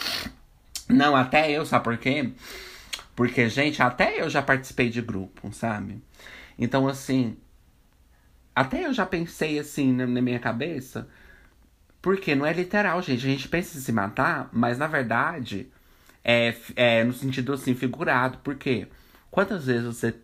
[0.88, 2.32] não, até eu, sabe por quê?
[3.14, 6.02] Porque, gente, até eu já participei de grupo, sabe?
[6.58, 7.36] Então, assim.
[8.56, 11.08] Até eu já pensei assim na, na minha cabeça.
[12.00, 13.26] Porque não é literal, gente.
[13.26, 15.70] A gente pensa em se matar, mas na verdade
[16.24, 18.38] é, é no sentido assim, figurado.
[18.38, 18.88] Por quê?
[19.30, 20.14] Quantas vezes você,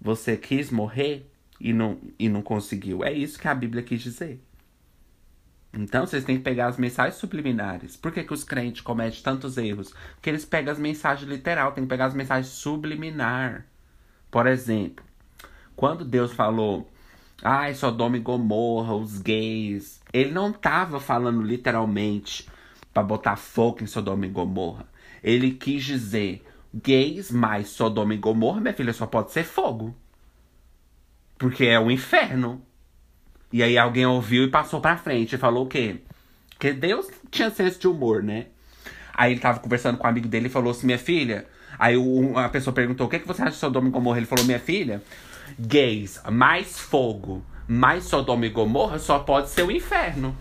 [0.00, 1.28] você quis morrer
[1.60, 3.04] e não, e não conseguiu?
[3.04, 4.40] É isso que a Bíblia quis dizer.
[5.72, 7.96] Então vocês têm que pegar as mensagens subliminares.
[7.96, 9.94] Por que, que os crentes cometem tantos erros?
[10.14, 13.66] Porque eles pegam as mensagens literal, tem que pegar as mensagens subliminar.
[14.30, 15.04] Por exemplo,
[15.76, 16.90] quando Deus falou,
[17.42, 22.48] ai, Sodoma e Gomorra, os gays, ele não estava falando literalmente
[22.92, 24.86] para botar fogo em Sodoma e Gomorra.
[25.22, 29.94] Ele quis dizer gays mais Sodoma e Gomorra, minha filha, só pode ser fogo.
[31.38, 32.62] Porque é o inferno.
[33.52, 36.00] E aí alguém ouviu e passou pra frente e falou o quê?
[36.58, 38.46] Que Deus tinha senso de humor, né?
[39.14, 41.46] Aí ele tava conversando com um amigo dele e falou assim, minha filha.
[41.78, 44.18] Aí o, a pessoa perguntou: o que, é que você acha de Sodoma e Gomorra?
[44.18, 45.02] Ele falou, minha filha,
[45.58, 50.36] gays, mais fogo, mais Sodoma e Gomorra, só pode ser o inferno.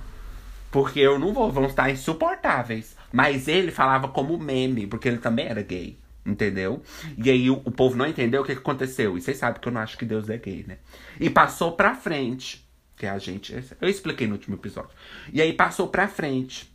[0.72, 2.96] Porque eu não vou, vão estar insuportáveis.
[3.12, 5.98] Mas ele falava como meme, porque ele também era gay.
[6.26, 6.84] Entendeu?
[7.18, 9.18] E aí o, o povo não entendeu o que, que aconteceu.
[9.18, 10.78] E vocês sabem que eu não acho que Deus é gay, né?
[11.20, 12.68] E passou pra frente.
[12.96, 13.56] Que a gente.
[13.80, 14.92] Eu expliquei no último episódio.
[15.32, 16.70] E aí passou pra frente.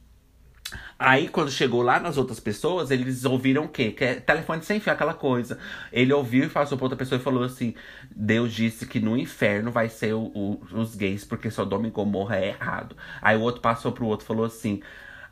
[0.99, 3.91] Aí, quando chegou lá nas outras pessoas, eles ouviram o quê?
[3.91, 5.59] Que é telefone sem fio, aquela coisa.
[5.93, 7.75] Ele ouviu e passou pra outra pessoa e falou assim:
[8.17, 12.37] Deus disse que no inferno vai ser o, o, os gays, porque Sodoma e Gomorra
[12.37, 12.97] é errado.
[13.21, 14.81] Aí o outro passou pro outro e falou assim: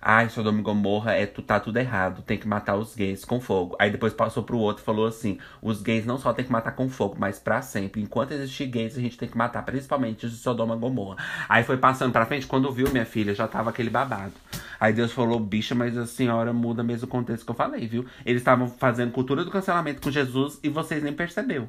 [0.04, 3.76] Ai, Sodoma e Gomorra é, tá tudo errado, tem que matar os gays com fogo.
[3.78, 6.72] Aí depois passou pro outro e falou assim: os gays não só tem que matar
[6.72, 8.02] com fogo, mas para sempre.
[8.02, 11.18] Enquanto existir gays, a gente tem que matar, principalmente os de Sodoma e Gomorra.
[11.48, 14.32] Aí foi passando pra frente, quando viu minha filha, já tava aquele babado.
[14.80, 18.04] Aí Deus falou, bicha, mas a senhora muda mesmo o contexto que eu falei, viu?
[18.26, 21.68] Eles estavam fazendo cultura do cancelamento com Jesus e vocês nem percebeu.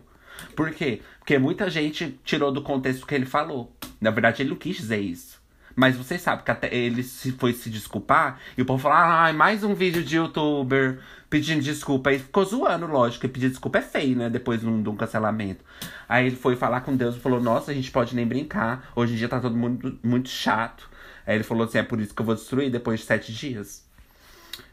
[0.55, 1.01] Por quê?
[1.19, 3.75] Porque muita gente tirou do contexto que ele falou.
[3.99, 5.41] Na verdade, ele não quis dizer isso.
[5.75, 9.33] Mas vocês sabem que até ele se foi se desculpar e o povo falou: ah,
[9.33, 12.11] mais um vídeo de youtuber pedindo desculpa.
[12.11, 14.29] Aí ficou zoando, lógico, e pedir desculpa é feio, né?
[14.29, 15.65] Depois de um, de um, cancelamento.
[16.07, 18.91] Aí ele foi falar com Deus e falou: Nossa, a gente pode nem brincar.
[18.95, 20.87] Hoje em dia tá todo mundo muito chato.
[21.25, 23.87] Aí ele falou assim: É por isso que eu vou destruir depois de sete dias.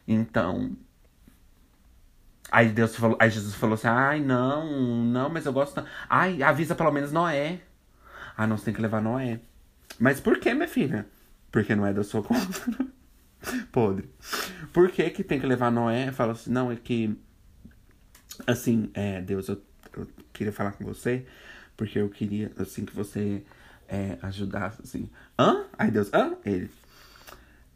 [0.06, 0.76] Então.
[2.50, 5.84] Aí Deus falou, aí Jesus falou assim: Ai, não, não, mas eu gosto.
[6.08, 7.60] Ai, avisa pelo menos Noé.
[8.36, 9.40] Ah, não, você tem que levar Noé.
[9.98, 11.06] Mas por que, minha filha?
[11.52, 12.88] Porque não é da sua conta.
[13.70, 14.08] Podre.
[14.72, 16.10] Por que que tem que levar Noé?
[16.12, 17.16] Fala assim, não, é que...
[18.46, 19.60] Assim, é, Deus, eu,
[19.96, 21.26] eu queria falar com você,
[21.76, 23.42] porque eu queria, assim, que você
[23.88, 25.10] é, ajudasse, assim.
[25.38, 25.64] Hã?
[25.76, 26.34] Aí Deus, hã?
[26.44, 26.70] Ele...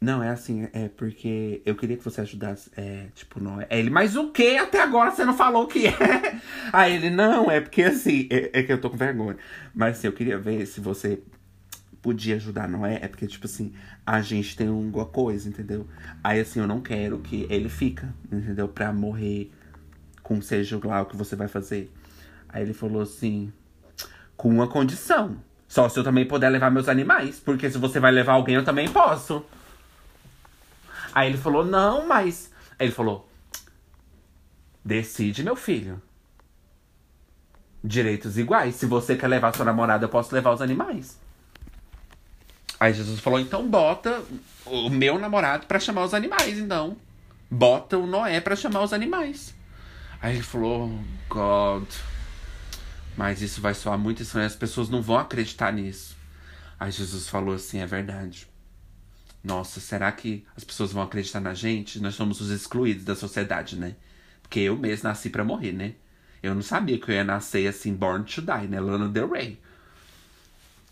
[0.05, 3.67] Não, é assim, é porque eu queria que você ajudasse, é, tipo, Noé.
[3.71, 4.59] É ele, mas o que?
[4.59, 5.95] Até agora você não falou o que é.
[6.71, 9.38] Aí ele, não, é porque assim, é, é que eu tô com vergonha.
[9.75, 11.23] Mas assim, eu queria ver se você
[12.03, 12.97] podia ajudar, não é?
[12.97, 13.73] É porque, tipo assim,
[14.05, 15.88] a gente tem alguma coisa, entendeu?
[16.23, 18.69] Aí, assim, eu não quero que ele fica, entendeu?
[18.69, 19.51] Pra morrer
[20.23, 21.90] com seja lá o que você vai fazer.
[22.47, 23.51] Aí ele falou assim,
[24.37, 25.38] com uma condição.
[25.67, 27.40] Só se eu também puder levar meus animais.
[27.40, 29.43] Porque se você vai levar alguém, eu também posso.
[31.14, 32.50] Aí ele falou, não, mas.
[32.79, 33.29] Aí ele falou:
[34.85, 36.03] Decide, meu filho.
[37.83, 38.74] Direitos iguais.
[38.74, 41.18] Se você quer levar sua namorada, eu posso levar os animais.
[42.79, 44.22] Aí Jesus falou: então bota
[44.66, 46.96] o meu namorado para chamar os animais, então.
[47.50, 49.55] Bota o Noé para chamar os animais.
[50.20, 50.90] Aí ele falou:
[51.31, 51.88] God.
[53.16, 56.16] Mas isso vai soar muito estranho, as pessoas não vão acreditar nisso.
[56.79, 58.46] Aí Jesus falou assim: é verdade.
[59.45, 62.01] Nossa, será que as pessoas vão acreditar na gente?
[62.01, 63.95] Nós somos os excluídos da sociedade, né?
[64.41, 65.93] Porque eu mesmo nasci para morrer, né?
[66.43, 68.81] Eu não sabia que eu ia nascer assim, born to die, né?
[68.81, 69.59] Lana Del Rey.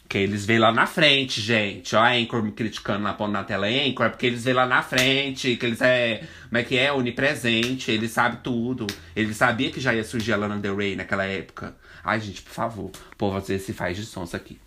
[0.07, 1.97] Que eles veem lá na frente, gente.
[1.97, 4.83] Ó, a Anchor me criticando lá na tela Anchor, é porque eles veem lá na
[4.83, 6.27] frente, que eles é.
[6.49, 6.93] Como é que é?
[6.93, 8.87] Onipresente, ele sabe tudo.
[9.17, 11.75] Ele sabia que já ia surgir a Lana Del Rey naquela época.
[12.05, 12.91] Ai, gente, por favor.
[13.35, 14.59] Às vezes se faz de sons aqui.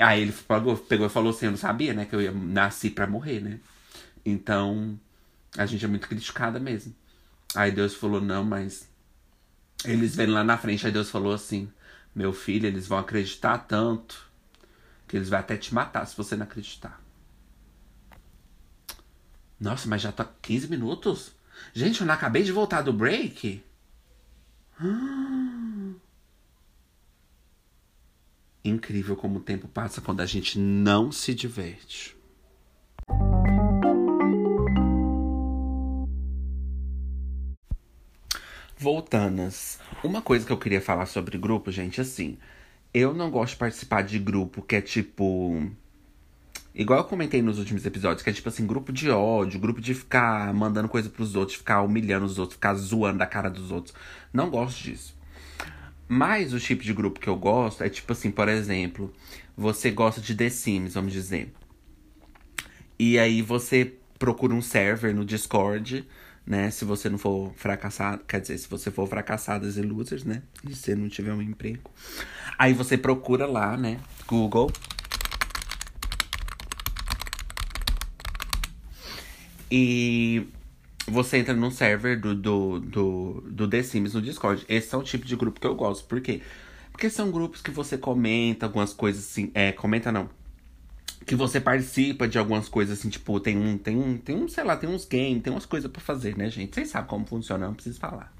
[0.00, 0.32] Aí ele
[0.88, 2.04] pegou, e falou assim: Eu não sabia, né?
[2.04, 3.60] Que eu ia, nasci pra morrer, né?
[4.24, 4.98] Então,
[5.56, 6.94] a gente é muito criticada mesmo.
[7.54, 8.88] Aí Deus falou: Não, mas.
[9.84, 10.86] Eles vêm lá na frente.
[10.86, 11.70] Aí Deus falou assim:
[12.14, 14.30] Meu filho, eles vão acreditar tanto
[15.06, 17.00] que eles vão até te matar se você não acreditar.
[19.60, 21.32] Nossa, mas já tá 15 minutos?
[21.72, 23.62] Gente, eu não acabei de voltar do break?
[28.64, 32.16] Incrível como o tempo passa quando a gente não se diverte.
[38.78, 39.80] Voltanas.
[40.04, 42.38] Uma coisa que eu queria falar sobre grupo, gente, assim.
[42.94, 45.70] Eu não gosto de participar de grupo que é tipo.
[46.74, 49.92] Igual eu comentei nos últimos episódios, que é tipo assim, grupo de ódio, grupo de
[49.92, 53.94] ficar mandando coisa pros outros, ficar humilhando os outros, ficar zoando a cara dos outros.
[54.32, 55.14] Não gosto disso.
[56.14, 59.10] Mas o tipo de grupo que eu gosto é tipo assim, por exemplo,
[59.56, 61.50] você gosta de The Sims, vamos dizer.
[62.98, 66.06] E aí você procura um server no Discord,
[66.46, 66.70] né?
[66.70, 70.42] Se você não for fracassado, quer dizer, se você for fracassadas e losers, né?
[70.68, 71.90] E você não tiver um emprego.
[72.58, 73.98] Aí você procura lá, né?
[74.26, 74.70] Google.
[79.70, 80.46] E
[81.06, 84.64] você entra num server do, do, do, do The Sims no Discord.
[84.68, 86.06] Esse é o tipo de grupo que eu gosto.
[86.06, 86.40] Por quê?
[86.92, 89.50] Porque são grupos que você comenta algumas coisas assim.
[89.54, 90.28] É, comenta não.
[91.26, 94.64] Que você participa de algumas coisas assim, tipo, tem um, tem um, tem um, sei
[94.64, 96.74] lá, tem uns games, tem umas coisas para fazer, né, gente?
[96.74, 98.32] Vocês sabem como funciona, não preciso falar.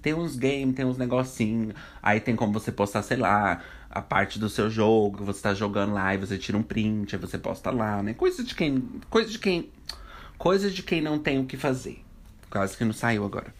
[0.00, 1.74] Tem uns games, tem uns negocinhos.
[2.02, 5.54] Aí tem como você postar, sei lá, a parte do seu jogo que você tá
[5.54, 8.14] jogando lá e você tira um print, aí você posta lá, né?
[8.14, 8.82] Coisa de quem.
[9.08, 9.68] Coisa de quem.
[10.38, 12.02] Coisa de quem não tem o que fazer.
[12.50, 13.54] Quase que não saiu agora.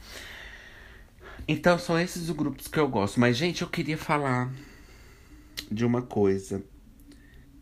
[1.46, 3.20] Então são esses os grupos que eu gosto.
[3.20, 4.50] Mas, gente, eu queria falar
[5.70, 6.62] de uma coisa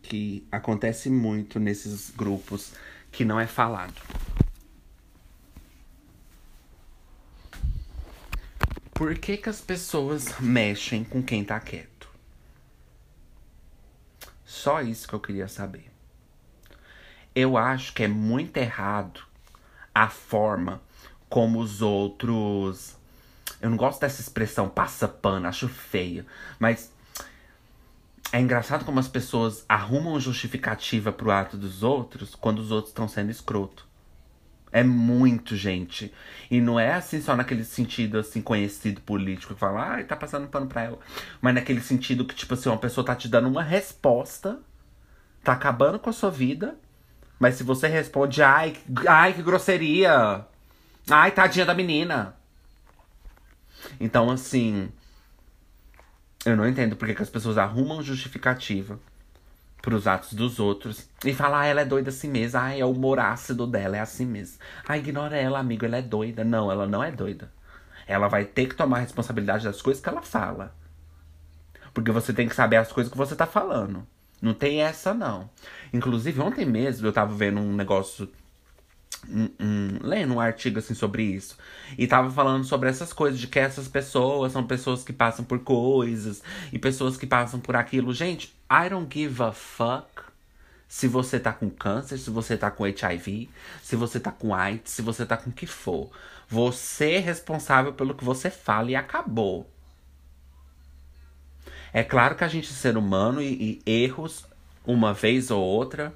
[0.01, 2.73] que acontece muito nesses grupos
[3.11, 3.93] que não é falado.
[8.93, 12.09] Por que, que as pessoas mexem com quem tá quieto?
[14.43, 15.89] Só isso que eu queria saber.
[17.33, 19.21] Eu acho que é muito errado
[19.93, 20.81] a forma
[21.29, 22.95] como os outros.
[23.61, 26.25] Eu não gosto dessa expressão passa pano, acho feia.
[26.57, 26.91] Mas
[28.31, 33.07] é engraçado como as pessoas arrumam justificativa pro ato dos outros quando os outros estão
[33.07, 33.87] sendo escroto.
[34.71, 36.13] É muito, gente.
[36.49, 40.15] E não é assim só naquele sentido, assim, conhecido político, que fala, ai, ah, tá
[40.15, 40.99] passando pano pra ela.
[41.41, 44.59] Mas naquele sentido que, tipo assim, uma pessoa tá te dando uma resposta,
[45.43, 46.77] tá acabando com a sua vida,
[47.39, 50.45] mas se você responde, ai, ai, que grosseria.
[51.07, 52.35] Ai, tadinha da menina.
[53.99, 54.91] Então, assim,
[56.45, 58.99] eu não entendo porque que as pessoas arrumam justificativa
[59.81, 62.59] pros atos dos outros e falam, ah, ela é doida assim mesmo.
[62.59, 64.57] Ah, é o humor ácido dela, é assim mesmo.
[64.87, 66.43] Ah, ignora ela, amigo, ela é doida.
[66.43, 67.51] Não, ela não é doida.
[68.07, 70.75] Ela vai ter que tomar responsabilidade das coisas que ela fala.
[71.93, 74.05] Porque você tem que saber as coisas que você tá falando.
[74.41, 75.49] Não tem essa, não.
[75.91, 78.29] Inclusive, ontem mesmo eu tava vendo um negócio
[79.27, 81.57] um, um, lendo um artigo assim sobre isso.
[81.97, 85.59] E tava falando sobre essas coisas, de que essas pessoas são pessoas que passam por
[85.59, 88.13] coisas e pessoas que passam por aquilo.
[88.13, 90.29] Gente, I don't give a fuck
[90.87, 93.47] se você tá com câncer, se você tá com HIV,
[93.83, 96.09] se você tá com AIDS, se você tá com o que for.
[96.47, 99.69] Você é responsável pelo que você fala e acabou.
[101.93, 104.45] É claro que a gente é ser humano e, e erros,
[104.85, 106.13] uma vez ou outra,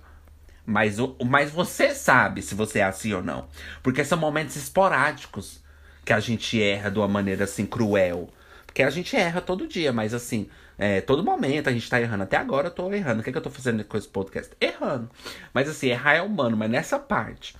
[0.66, 3.48] mas, o, mas você sabe se você é assim ou não.
[3.82, 5.62] Porque são momentos esporádicos
[6.06, 8.30] que a gente erra de uma maneira assim cruel.
[8.66, 12.24] Porque a gente erra todo dia, mas assim, é, todo momento a gente tá errando.
[12.24, 13.22] Até agora eu tô errando.
[13.22, 14.52] O que, é que eu tô fazendo com esse podcast?
[14.60, 15.10] Errando.
[15.54, 17.56] Mas assim, errar é humano, mas nessa parte.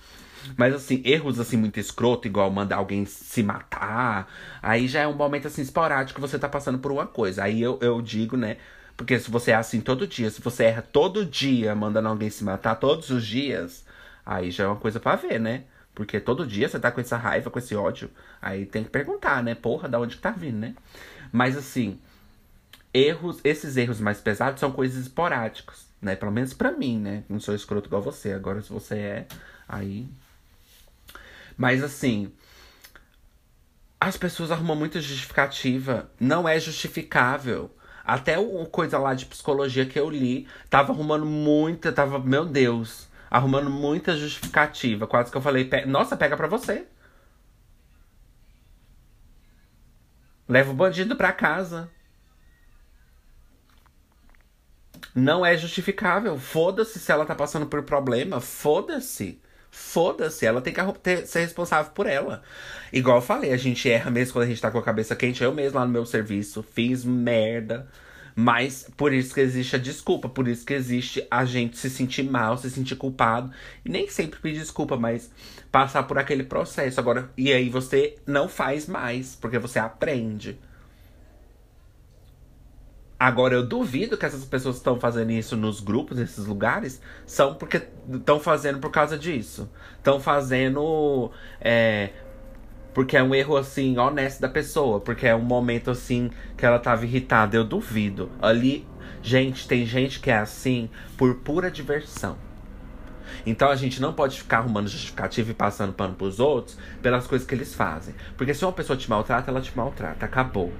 [0.56, 4.30] Mas assim, erros assim muito escroto, igual mandar alguém se matar.
[4.62, 7.44] Aí já é um momento assim esporádico que você tá passando por uma coisa.
[7.44, 8.56] Aí eu, eu digo, né?
[8.96, 12.44] Porque se você é assim todo dia, se você erra todo dia mandando alguém se
[12.44, 13.84] matar todos os dias,
[14.24, 15.64] aí já é uma coisa para ver, né?
[15.94, 18.10] Porque todo dia você tá com essa raiva, com esse ódio.
[18.42, 19.54] Aí tem que perguntar, né?
[19.54, 20.74] Porra, da onde que tá vindo, né?
[21.32, 22.00] Mas assim,
[22.92, 26.14] erros, esses erros mais pesados são coisas esporádicas, né?
[26.16, 27.24] Pelo menos para mim, né?
[27.28, 28.32] Não sou escroto igual você.
[28.32, 29.26] Agora, se você é,
[29.68, 30.08] aí.
[31.56, 32.32] Mas assim.
[34.00, 36.10] As pessoas arrumam muita justificativa.
[36.20, 37.74] Não é justificável.
[38.04, 43.08] Até o coisa lá de psicologia que eu li, tava arrumando muita, tava, meu Deus,
[43.30, 45.06] arrumando muita justificativa.
[45.06, 46.86] Quase que eu falei, nossa, pega pra você.
[50.48, 51.90] Leva o bandido pra casa.
[55.14, 56.38] Não é justificável.
[56.38, 58.40] Foda-se se ela tá passando por problema.
[58.40, 59.40] Foda-se.
[59.76, 62.44] Foda-se, ela tem que ter, ser responsável por ela.
[62.92, 65.42] Igual eu falei, a gente erra mesmo quando a gente tá com a cabeça quente.
[65.42, 67.88] Eu mesmo lá no meu serviço fiz merda.
[68.36, 72.22] Mas por isso que existe a desculpa, por isso que existe a gente se sentir
[72.22, 73.50] mal, se sentir culpado.
[73.84, 75.28] E nem sempre pedir desculpa, mas
[75.72, 77.00] passar por aquele processo.
[77.00, 80.56] Agora, e aí você não faz mais, porque você aprende.
[83.24, 87.54] Agora, eu duvido que essas pessoas que estão fazendo isso nos grupos, nesses lugares, são
[87.54, 87.80] porque
[88.12, 89.66] estão fazendo por causa disso.
[89.96, 91.30] Estão fazendo.
[91.58, 92.10] É,
[92.92, 95.00] porque é um erro, assim, honesto da pessoa.
[95.00, 97.56] Porque é um momento, assim, que ela tava irritada.
[97.56, 98.30] Eu duvido.
[98.42, 98.86] Ali,
[99.22, 102.36] gente, tem gente que é assim por pura diversão.
[103.46, 107.48] Então a gente não pode ficar arrumando justificativa e passando pano pros outros pelas coisas
[107.48, 108.14] que eles fazem.
[108.36, 110.26] Porque se uma pessoa te maltrata, ela te maltrata.
[110.26, 110.70] Acabou.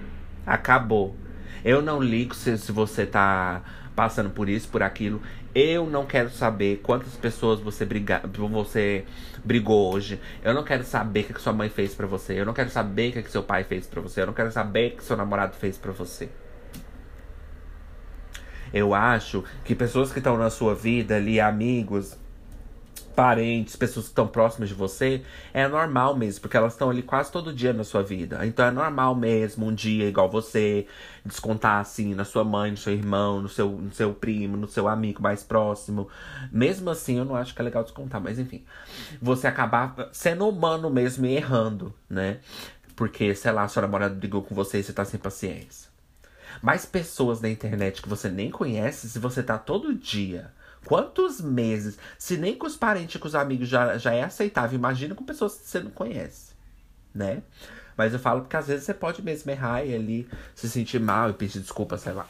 [0.45, 1.24] Acabou.
[1.65, 3.63] Eu não ligo se, se você tá
[3.95, 5.21] passando por isso, por aquilo.
[5.55, 8.21] Eu não quero saber quantas pessoas você, briga,
[8.51, 9.05] você
[9.45, 10.21] brigou hoje.
[10.43, 12.41] Eu não quero saber o que, que sua mãe fez para você.
[12.41, 14.23] Eu não quero saber o que, que seu pai fez para você.
[14.23, 16.29] Eu não quero saber o que seu namorado fez para você.
[18.73, 22.19] Eu acho que pessoas que estão na sua vida ali, amigos,
[23.15, 27.31] parentes, pessoas que estão próximas de você, é normal mesmo, porque elas estão ali quase
[27.31, 28.45] todo dia na sua vida.
[28.47, 30.87] Então é normal mesmo um dia igual você
[31.25, 34.89] descontar assim na sua mãe, no seu irmão, no seu, no seu primo, no seu
[34.89, 36.09] amigo mais próximo.
[36.53, 38.65] Mesmo assim, eu não acho que é legal descontar, mas enfim.
[39.23, 42.39] Você acabar sendo humano mesmo e errando, né?
[42.97, 45.91] porque, sei lá, sua namorada brigou com você e você tá sem paciência.
[46.63, 50.53] Mas pessoas na internet que você nem conhece, se você tá todo dia,
[50.85, 54.79] quantos meses, se nem com os parentes e com os amigos já, já é aceitável,
[54.79, 56.53] imagina com pessoas que você não conhece,
[57.15, 57.43] né?
[57.97, 61.31] Mas eu falo porque às vezes você pode mesmo errar e ali se sentir mal
[61.31, 62.27] e pedir desculpa, sei lá.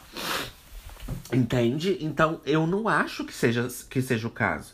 [1.33, 1.97] Entende?
[2.01, 4.73] Então eu não acho que seja, que seja o caso.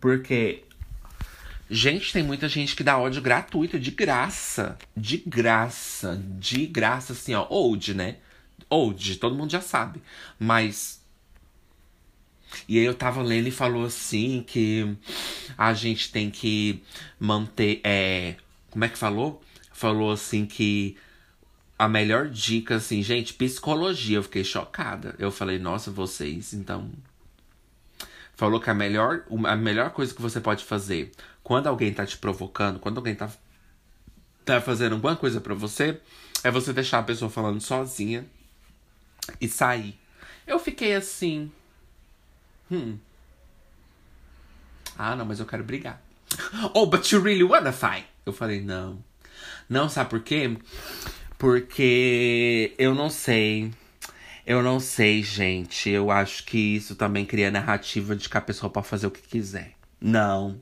[0.00, 0.64] Porque
[1.74, 4.76] Gente, tem muita gente que dá ódio gratuito, de graça.
[4.94, 6.22] De graça.
[6.38, 7.46] De graça, assim, ó.
[7.48, 8.16] Old, né?
[8.68, 10.02] Old, todo mundo já sabe.
[10.38, 11.01] Mas.
[12.68, 14.96] E aí eu tava lendo e falou assim que
[15.56, 16.82] a gente tem que
[17.18, 17.80] manter.
[17.84, 18.36] É,
[18.70, 19.42] como é que falou?
[19.72, 20.96] Falou assim que
[21.78, 24.18] a melhor dica, assim, gente, psicologia.
[24.18, 25.14] Eu fiquei chocada.
[25.18, 26.90] Eu falei, nossa, vocês, então.
[28.34, 32.16] Falou que a melhor, a melhor coisa que você pode fazer quando alguém tá te
[32.16, 33.30] provocando, quando alguém tá,
[34.44, 36.00] tá fazendo alguma coisa para você,
[36.44, 38.24] é você deixar a pessoa falando sozinha
[39.40, 39.98] e sair.
[40.46, 41.50] Eu fiquei assim.
[42.72, 42.96] Hum.
[44.96, 46.00] Ah, não, mas eu quero brigar.
[46.74, 48.06] Oh, but you really wanna fight?
[48.24, 49.04] Eu falei, não.
[49.68, 50.56] Não, sabe por quê?
[51.36, 53.70] Porque eu não sei.
[54.46, 55.90] Eu não sei, gente.
[55.90, 59.20] Eu acho que isso também cria narrativa de que a pessoa pode fazer o que
[59.20, 59.74] quiser.
[60.00, 60.58] Não.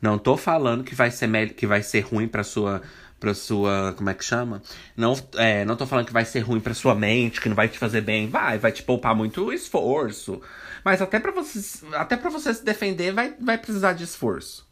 [0.00, 2.82] Não tô falando que vai ser que vai ser ruim para sua
[3.18, 4.62] para sua, como é que chama?
[4.96, 7.68] Não, é, não tô falando que vai ser ruim para sua mente, que não vai
[7.68, 8.28] te fazer bem.
[8.28, 10.40] Vai, vai te poupar muito esforço.
[10.84, 14.68] Mas até para você, até para você se defender vai, vai precisar de esforço.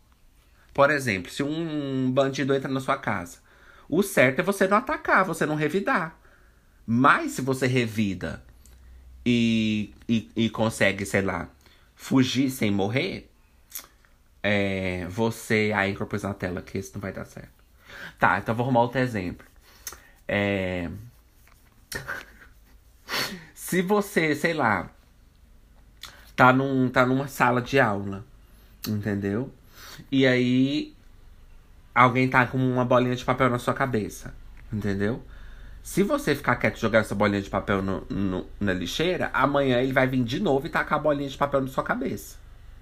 [0.74, 3.38] Por exemplo, se um bandido entra na sua casa,
[3.88, 6.18] o certo é você não atacar, você não revidar.
[6.86, 8.43] Mas se você revida
[9.24, 11.49] e, e, e consegue, sei lá,
[11.95, 13.30] fugir sem morrer,
[14.43, 15.72] é, você.
[15.74, 17.61] Aí incorpora na tela que isso não vai dar certo.
[18.18, 19.46] Tá, então vou arrumar outro exemplo.
[20.26, 20.88] É.
[23.55, 24.90] Se você, sei lá,
[26.36, 28.24] tá, num, tá numa sala de aula,
[28.86, 29.53] entendeu?
[30.11, 30.94] E aí
[31.94, 34.34] alguém tá com uma bolinha de papel na sua cabeça,
[34.72, 35.22] entendeu?
[35.82, 39.80] Se você ficar quieto e jogar essa bolinha de papel no, no, na lixeira, amanhã
[39.80, 42.36] ele vai vir de novo e tacar a bolinha de papel na sua cabeça.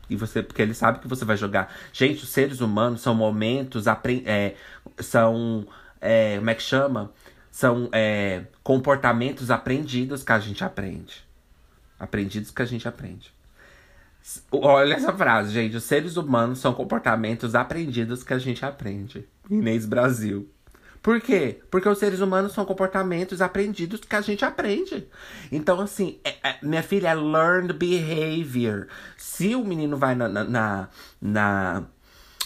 [0.09, 1.73] E você, porque ele sabe que você vai jogar.
[1.93, 3.87] Gente, os seres humanos são momentos,
[4.27, 4.55] é,
[5.03, 5.67] são.
[6.01, 7.13] É, como é que chama?
[7.51, 11.25] São é, comportamentos aprendidos que a gente aprende.
[11.99, 13.33] Aprendidos que a gente aprende.
[14.53, 15.77] Olha essa frase, gente.
[15.77, 19.27] Os seres humanos são comportamentos aprendidos que a gente aprende.
[19.51, 20.49] Inês Brasil.
[21.03, 21.61] Por quê?
[21.71, 25.09] Porque os seres humanos são comportamentos aprendidos que a gente aprende.
[25.51, 28.87] Então, assim, é, é, minha filha, é learned behavior.
[29.17, 30.89] Se o menino vai na, na, na,
[31.21, 31.85] na.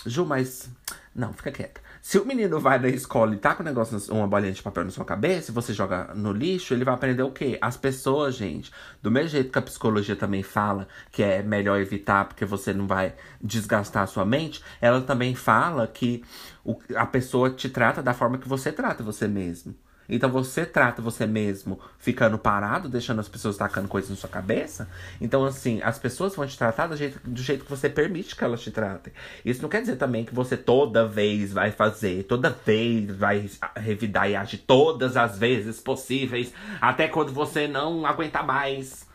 [0.07, 0.71] Ju, mas.
[1.15, 1.81] Não, fica quieta.
[2.07, 4.85] Se o menino vai na escola e tá com um negócio, uma bolinha de papel
[4.85, 7.57] na sua cabeça, e você joga no lixo, ele vai aprender o quê?
[7.63, 8.71] As pessoas, gente,
[9.03, 12.87] do mesmo jeito que a psicologia também fala que é melhor evitar porque você não
[12.87, 16.23] vai desgastar a sua mente, ela também fala que
[16.63, 19.75] o, a pessoa te trata da forma que você trata você mesmo.
[20.09, 24.89] Então você trata você mesmo ficando parado, deixando as pessoas tacando coisas na sua cabeça.
[25.21, 28.45] Então, assim, as pessoas vão te tratar do jeito, do jeito que você permite que
[28.45, 29.13] elas te tratem.
[29.45, 34.29] Isso não quer dizer também que você toda vez vai fazer, toda vez vai revidar
[34.29, 39.07] e agir todas as vezes possíveis, até quando você não aguentar mais.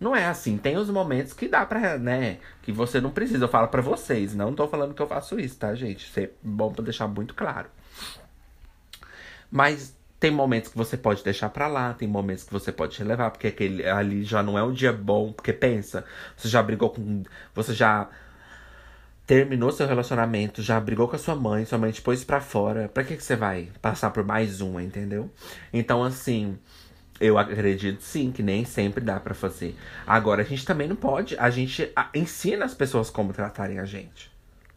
[0.00, 3.44] Não é assim, tem os momentos que dá pra, né, que você não precisa.
[3.44, 6.06] Eu falo para vocês, não tô falando que eu faço isso, tá, gente?
[6.06, 7.68] Isso é bom pra deixar muito claro.
[9.50, 13.30] Mas tem momentos que você pode deixar para lá, tem momentos que você pode relevar,
[13.30, 16.04] porque aquele ali já não é um dia bom, porque pensa,
[16.36, 17.22] você já brigou com.
[17.54, 18.08] Você já
[19.26, 22.88] terminou seu relacionamento, já brigou com a sua mãe, sua mãe te pôs pra fora.
[22.88, 25.30] Pra que, que você vai passar por mais uma, entendeu?
[25.72, 26.58] Então, assim,
[27.20, 29.76] eu acredito sim que nem sempre dá para fazer.
[30.06, 31.36] Agora, a gente também não pode.
[31.38, 34.30] A gente ensina as pessoas como tratarem a gente.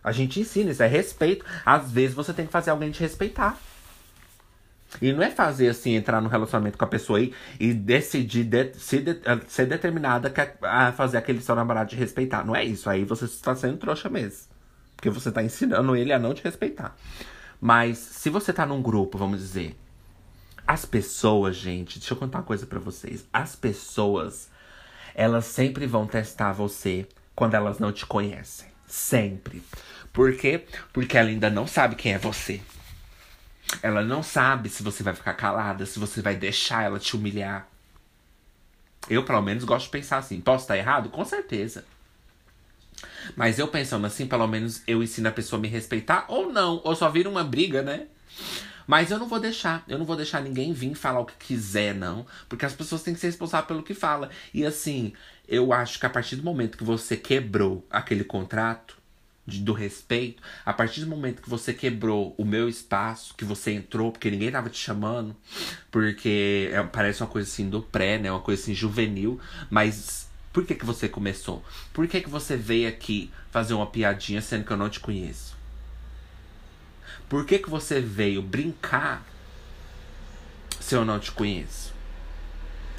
[0.04, 1.46] A gente ensina, isso é respeito.
[1.66, 3.58] Às vezes você tem que fazer alguém te respeitar.
[5.00, 8.74] E não é fazer assim, entrar no relacionamento com a pessoa aí e decidir de,
[8.74, 10.34] se de, ser determinada
[10.64, 12.44] a fazer aquele seu namorado te respeitar.
[12.44, 12.90] Não é isso.
[12.90, 14.50] Aí você está sendo trouxa mesmo.
[14.96, 16.96] Porque você está ensinando ele a não te respeitar.
[17.60, 19.78] Mas se você tá num grupo, vamos dizer.
[20.68, 23.26] As pessoas, gente, deixa eu contar uma coisa para vocês.
[23.32, 24.50] As pessoas,
[25.16, 28.68] elas sempre vão testar você quando elas não te conhecem.
[28.86, 29.64] Sempre.
[30.14, 30.66] Por quê?
[30.92, 32.62] Porque ela ainda não sabe quem é você.
[33.82, 37.68] Ela não sabe se você vai ficar calada, se você vai deixar ela te humilhar.
[39.10, 40.40] Eu, pelo menos, gosto de pensar assim.
[40.40, 41.10] Posso estar errado?
[41.10, 41.86] Com certeza.
[43.36, 46.82] Mas eu pensando assim, pelo menos eu ensino a pessoa a me respeitar ou não,
[46.84, 48.08] ou só vira uma briga, né?
[48.86, 51.96] Mas eu não vou deixar, eu não vou deixar ninguém vir falar o que quiser,
[51.96, 52.26] não.
[52.50, 54.30] Porque as pessoas têm que ser responsáveis pelo que fala.
[54.54, 55.14] E assim,
[55.48, 59.01] eu acho que a partir do momento que você quebrou aquele contrato
[59.46, 63.72] de, do respeito, a partir do momento que você quebrou o meu espaço, que você
[63.72, 65.36] entrou, porque ninguém tava te chamando,
[65.90, 68.32] porque é, parece uma coisa assim do pré, né?
[68.32, 69.40] Uma coisa assim juvenil,
[69.70, 71.64] mas por que, que você começou?
[71.94, 75.56] Por que, que você veio aqui fazer uma piadinha sendo que eu não te conheço?
[77.30, 79.26] Por que, que você veio brincar
[80.80, 81.94] se eu não te conheço?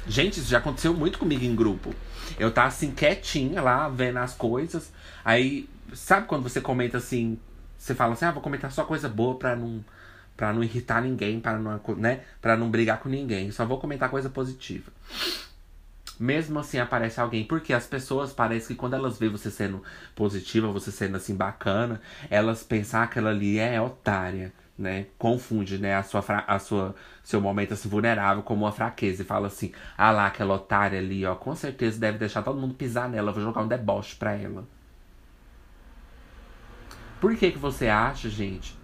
[0.07, 1.93] Gente, isso já aconteceu muito comigo em grupo.
[2.39, 4.91] Eu tá assim, quietinha lá, vendo as coisas.
[5.23, 7.39] Aí, sabe quando você comenta assim,
[7.77, 9.83] você fala assim, ah, vou comentar só coisa boa pra não,
[10.35, 13.51] pra não irritar ninguém, para não, né, pra não brigar com ninguém.
[13.51, 14.91] Só vou comentar coisa positiva
[16.19, 17.43] mesmo assim aparece alguém.
[17.43, 19.83] Porque as pessoas parecem que quando elas veem você sendo
[20.15, 25.07] positiva, você sendo assim bacana, elas pensam que aquela ali é otária, né?
[25.17, 29.47] Confunde, né, a sua, a sua seu momento assim vulnerável como uma fraqueza e fala
[29.47, 33.31] assim: "Ah lá, aquela otária ali, ó, com certeza deve deixar todo mundo pisar nela,
[33.31, 34.65] vou jogar um deboche pra ela".
[37.23, 38.77] Por que que você acha, gente,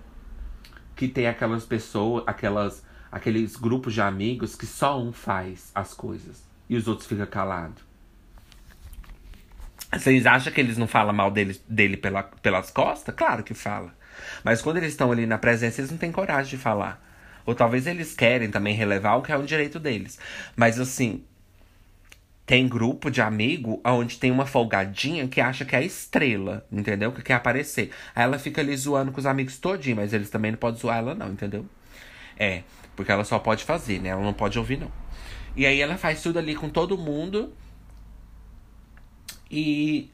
[0.96, 6.48] que tem aquelas pessoas, aquelas aqueles grupos de amigos que só um faz as coisas?
[6.70, 7.84] e os outros ficam calados?
[9.92, 13.14] Vocês acham que eles não falam mal dele, dele pela, pelas costas?
[13.14, 13.94] Claro que fala.
[14.42, 17.06] Mas quando eles estão ali na presença, eles não têm coragem de falar.
[17.46, 20.18] Ou talvez eles querem também relevar o que é um direito deles.
[20.56, 21.26] Mas assim,
[22.50, 27.12] tem grupo de amigo onde tem uma folgadinha que acha que é a estrela, entendeu?
[27.12, 27.91] Que quer aparecer.
[28.16, 30.97] Aí ela fica ali zoando com os amigos todinho, mas eles também não podem zoar
[30.97, 31.64] ela não, entendeu?
[32.39, 32.64] É,
[32.95, 34.10] porque ela só pode fazer, né?
[34.10, 34.91] Ela não pode ouvir não.
[35.56, 37.54] E aí ela faz tudo ali com todo mundo.
[39.52, 40.10] E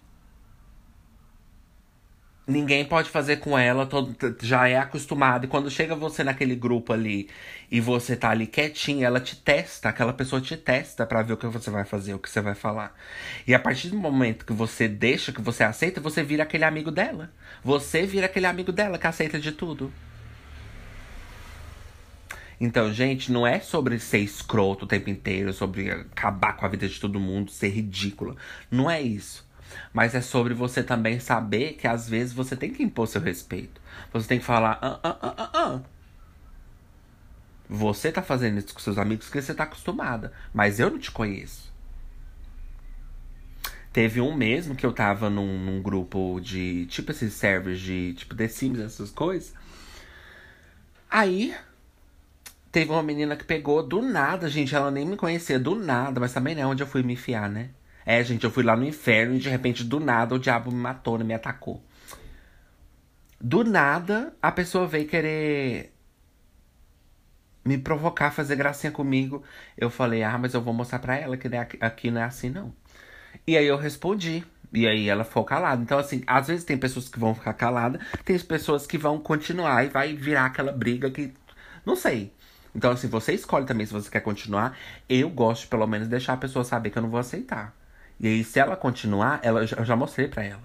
[2.47, 5.45] ninguém pode fazer com ela, todo, já é acostumado.
[5.45, 7.29] E quando chega você naquele grupo ali
[7.71, 11.37] e você tá ali quietinho, ela te testa, aquela pessoa te testa para ver o
[11.37, 12.95] que você vai fazer, o que você vai falar.
[13.47, 16.91] E a partir do momento que você deixa, que você aceita, você vira aquele amigo
[16.91, 17.31] dela.
[17.63, 19.91] Você vira aquele amigo dela que aceita de tudo.
[22.59, 26.87] Então, gente, não é sobre ser escroto o tempo inteiro, sobre acabar com a vida
[26.87, 28.35] de todo mundo, ser ridícula.
[28.71, 29.44] Não é isso.
[29.93, 33.81] Mas é sobre você também saber que às vezes você tem que impor seu respeito.
[34.13, 35.81] Você tem que falar, ah, ah, ah, ah, ah.
[37.67, 40.31] Você tá fazendo isso com seus amigos porque você tá acostumada.
[40.53, 41.73] Mas eu não te conheço.
[43.91, 48.35] Teve um mesmo que eu tava num, num grupo de, tipo esses servers de, tipo
[48.35, 49.53] The Sims, essas coisas.
[51.09, 51.55] Aí,
[52.75, 54.75] Teve uma menina que pegou do nada, gente.
[54.75, 56.19] Ela nem me conhecia, do nada.
[56.19, 57.69] Mas também não é onde eu fui me enfiar, né?
[58.05, 60.77] É, gente, eu fui lá no inferno e de repente, do nada, o diabo me
[60.77, 61.23] matou, né?
[61.23, 61.83] Me atacou.
[63.41, 65.93] Do nada, a pessoa veio querer
[67.65, 69.43] me provocar, fazer gracinha comigo.
[69.77, 71.49] Eu falei, ah, mas eu vou mostrar pra ela que
[71.81, 72.73] aqui não é assim, não.
[73.47, 74.45] E aí eu respondi.
[74.73, 75.81] E aí ela ficou calada.
[75.81, 79.85] Então, assim, às vezes tem pessoas que vão ficar caladas, tem pessoas que vão continuar
[79.85, 81.33] e vai virar aquela briga que.
[81.85, 82.33] Não sei.
[82.75, 84.77] Então, assim, você escolhe também se você quer continuar.
[85.09, 87.73] Eu gosto, pelo menos, deixar a pessoa saber que eu não vou aceitar.
[88.19, 90.63] E aí, se ela continuar, ela, eu já mostrei pra ela.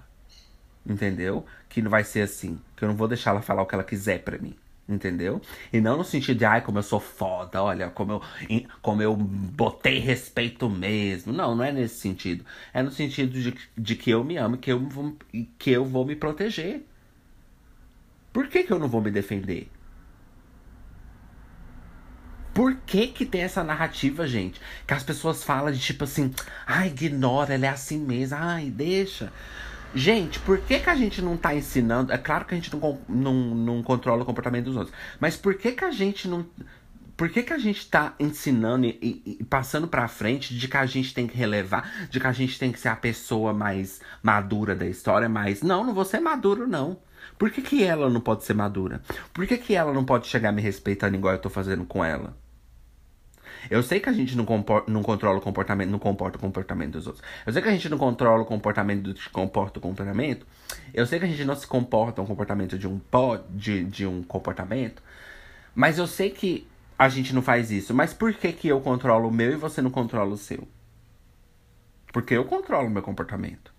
[0.86, 1.44] Entendeu?
[1.68, 2.60] Que não vai ser assim.
[2.76, 4.54] Que eu não vou deixar ela falar o que ela quiser pra mim.
[4.88, 5.40] Entendeu?
[5.72, 8.22] E não no sentido de, ai, como eu sou foda, olha, como eu,
[8.82, 11.32] como eu botei respeito mesmo.
[11.32, 12.44] Não, não é nesse sentido.
[12.74, 15.16] É no sentido de, de que eu me amo que eu,
[15.58, 16.84] que eu vou me proteger.
[18.32, 19.68] Por que, que eu não vou me defender?
[22.52, 24.60] Por que que tem essa narrativa, gente?
[24.86, 26.32] Que as pessoas falam de tipo assim,
[26.66, 29.32] ai, ignora, ela é assim mesmo, ai, deixa.
[29.94, 32.12] Gente, por que, que a gente não tá ensinando?
[32.12, 35.54] É claro que a gente não, não, não controla o comportamento dos outros, mas por
[35.54, 36.46] que que a gente não.
[37.16, 40.76] Por que, que a gente tá ensinando e, e, e passando pra frente de que
[40.76, 44.00] a gente tem que relevar, de que a gente tem que ser a pessoa mais
[44.22, 46.96] madura da história, mas não, não vou ser maduro, não.
[47.40, 49.00] Por que, que ela não pode ser madura?
[49.32, 52.36] Por que, que ela não pode chegar me respeitando igual eu tô fazendo com ela?
[53.70, 56.92] Eu sei que a gente não, comporta, não controla o comportamento, não comporta o comportamento
[56.92, 57.24] dos outros.
[57.46, 60.46] Eu sei que a gente não controla o comportamento do que comporta o comportamento.
[60.92, 64.06] Eu sei que a gente não se comporta um comportamento de um pó, de, de
[64.06, 65.02] um comportamento.
[65.74, 66.68] Mas eu sei que
[66.98, 67.94] a gente não faz isso.
[67.94, 70.68] Mas por que, que eu controlo o meu e você não controla o seu?
[72.12, 73.72] Porque eu controlo o meu comportamento.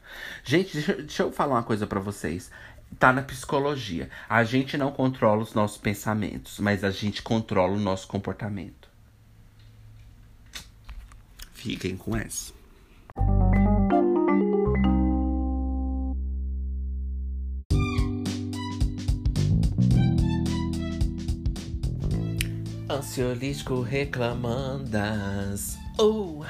[0.43, 2.51] Gente, deixa, deixa eu falar uma coisa para vocês
[2.98, 4.10] tá na psicologia.
[4.30, 8.89] A gente não controla os nossos pensamentos, mas a gente controla o nosso comportamento.
[11.54, 12.54] Fiquem com essa.
[22.89, 25.78] Ansiolítico reclamandas.
[26.00, 26.44] Oh,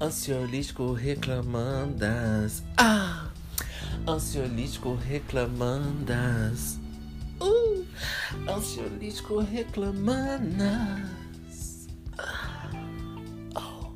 [0.00, 2.62] ansiolítico reclamandas.
[2.76, 3.29] Ah!
[4.10, 6.78] Ansiolítico reclamandas.
[7.40, 7.86] Uh,
[8.48, 11.86] ansiolítico reclamandas.
[13.54, 13.92] Oh.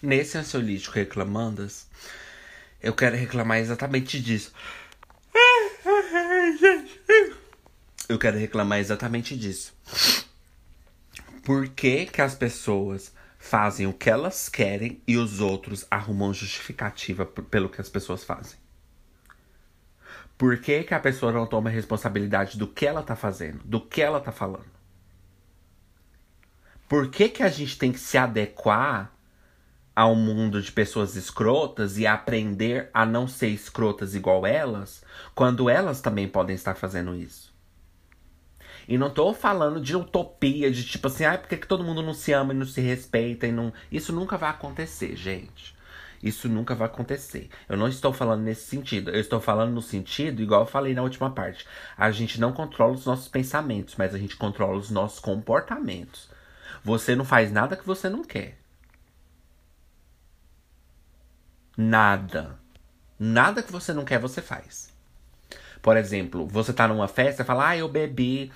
[0.00, 1.88] Nesse ansiolítico reclamandas,
[2.80, 4.52] eu quero reclamar exatamente disso.
[8.08, 9.74] Eu quero reclamar exatamente disso.
[11.44, 17.24] Por que, que as pessoas fazem o que elas querem e os outros arrumam justificativa
[17.24, 18.58] pelo que as pessoas fazem?
[20.36, 24.02] Por que, que a pessoa não toma responsabilidade do que ela tá fazendo, do que
[24.02, 24.70] ela tá falando?
[26.86, 29.10] Por que, que a gente tem que se adequar
[29.96, 35.02] ao mundo de pessoas escrotas e aprender a não ser escrotas igual elas,
[35.34, 37.49] quando elas também podem estar fazendo isso?
[38.90, 42.02] E não tô falando de utopia, de tipo assim, ah, por que, que todo mundo
[42.02, 43.72] não se ama e não se respeita e não.
[43.90, 45.76] Isso nunca vai acontecer, gente.
[46.20, 47.48] Isso nunca vai acontecer.
[47.68, 49.12] Eu não estou falando nesse sentido.
[49.12, 51.64] Eu estou falando no sentido, igual eu falei na última parte.
[51.96, 56.28] A gente não controla os nossos pensamentos, mas a gente controla os nossos comportamentos.
[56.82, 58.58] Você não faz nada que você não quer.
[61.76, 62.58] Nada.
[63.16, 64.92] Nada que você não quer, você faz.
[65.80, 68.50] Por exemplo, você tá numa festa e fala, ah, eu bebi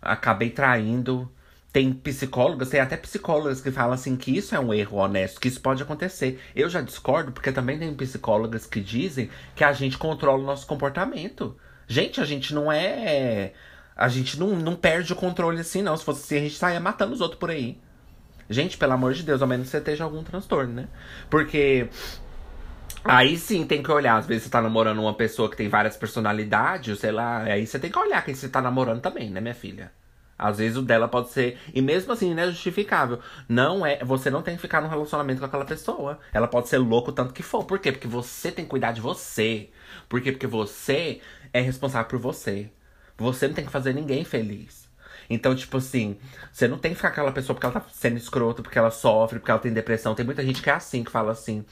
[0.00, 1.30] acabei traindo.
[1.72, 5.46] Tem psicólogas, tem até psicólogas que falam assim que isso é um erro honesto, que
[5.46, 6.40] isso pode acontecer.
[6.54, 10.66] Eu já discordo, porque também tem psicólogas que dizem que a gente controla o nosso
[10.66, 11.56] comportamento.
[11.86, 13.52] Gente, a gente não é.
[13.96, 15.96] A gente não, não perde o controle assim, não.
[15.96, 17.78] Se fosse assim, a gente saia matando os outros por aí.
[18.48, 20.88] Gente, pelo amor de Deus, ao menos você esteja algum transtorno, né?
[21.28, 21.88] Porque
[23.04, 24.16] Aí sim tem que olhar.
[24.16, 27.42] Às vezes você tá namorando uma pessoa que tem várias personalidades, sei lá.
[27.42, 29.92] Aí você tem que olhar quem você tá namorando também, né, minha filha?
[30.38, 31.58] Às vezes o dela pode ser.
[31.74, 33.20] E mesmo assim, não é justificável.
[33.48, 34.02] Não é.
[34.04, 36.18] Você não tem que ficar num relacionamento com aquela pessoa.
[36.32, 37.64] Ela pode ser louco tanto que for.
[37.64, 37.92] Por quê?
[37.92, 39.70] Porque você tem que cuidar de você.
[40.08, 40.32] Por quê?
[40.32, 41.20] Porque você
[41.52, 42.70] é responsável por você.
[43.18, 44.89] Você não tem que fazer ninguém feliz.
[45.30, 46.18] Então, tipo assim,
[46.52, 49.38] você não tem que ficar aquela pessoa porque ela tá sendo escrota, porque ela sofre,
[49.38, 50.12] porque ela tem depressão.
[50.12, 51.64] Tem muita gente que é assim, que fala assim: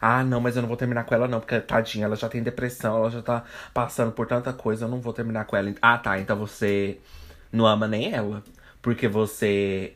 [0.00, 2.42] ah, não, mas eu não vou terminar com ela, não, porque tadinha, ela já tem
[2.42, 3.44] depressão, ela já tá
[3.74, 5.74] passando por tanta coisa, eu não vou terminar com ela.
[5.82, 6.98] Ah, tá, então você
[7.52, 8.42] não ama nem ela.
[8.80, 9.94] Porque você.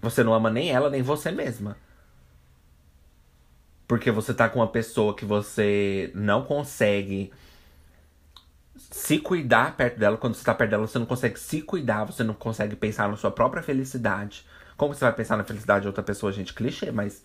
[0.00, 1.76] Você não ama nem ela, nem você mesma.
[3.86, 7.30] Porque você tá com uma pessoa que você não consegue
[8.90, 10.16] se cuidar perto dela.
[10.16, 13.16] Quando você tá perto dela, você não consegue se cuidar, você não consegue pensar na
[13.16, 14.44] sua própria felicidade.
[14.76, 16.52] Como você vai pensar na felicidade de outra pessoa, gente?
[16.52, 17.22] Clichê, mas.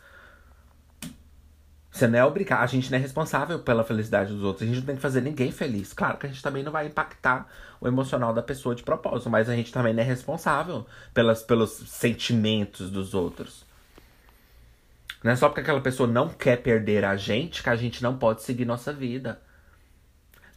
[1.90, 2.62] Você não é obrigado.
[2.62, 4.64] A gente não é responsável pela felicidade dos outros.
[4.64, 5.94] A gente não tem que fazer ninguém feliz.
[5.94, 7.48] Claro que a gente também não vai impactar
[7.80, 11.72] o emocional da pessoa de propósito, mas a gente também não é responsável pelas, pelos
[11.72, 13.66] sentimentos dos outros.
[15.24, 18.18] Não é só porque aquela pessoa não quer perder a gente que a gente não
[18.18, 19.40] pode seguir nossa vida.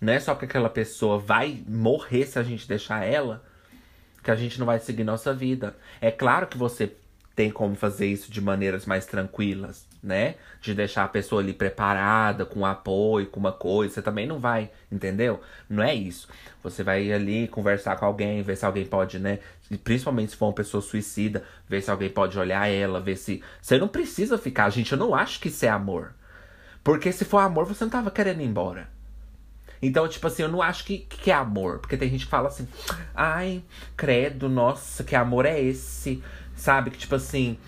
[0.00, 3.44] Não é só porque aquela pessoa vai morrer se a gente deixar ela
[4.22, 5.76] que a gente não vai seguir nossa vida.
[6.00, 6.92] É claro que você
[7.34, 10.34] tem como fazer isso de maneiras mais tranquilas, né?
[10.60, 13.94] De deixar a pessoa ali preparada, com apoio, com uma coisa.
[13.94, 15.40] Você também não vai, entendeu?
[15.70, 16.28] Não é isso.
[16.64, 19.38] Você vai ali conversar com alguém, ver se alguém pode, né?
[19.84, 23.40] Principalmente se for uma pessoa suicida, ver se alguém pode olhar ela, ver se.
[23.62, 24.90] Você não precisa ficar, gente.
[24.90, 26.12] Eu não acho que isso é amor.
[26.82, 28.97] Porque se for amor, você não tava querendo ir embora.
[29.80, 31.78] Então, tipo assim, eu não acho que, que é amor.
[31.78, 32.66] Porque tem gente que fala assim,
[33.14, 33.62] ai,
[33.96, 36.22] credo, nossa, que amor é esse?
[36.56, 36.90] Sabe?
[36.90, 37.58] Que tipo assim,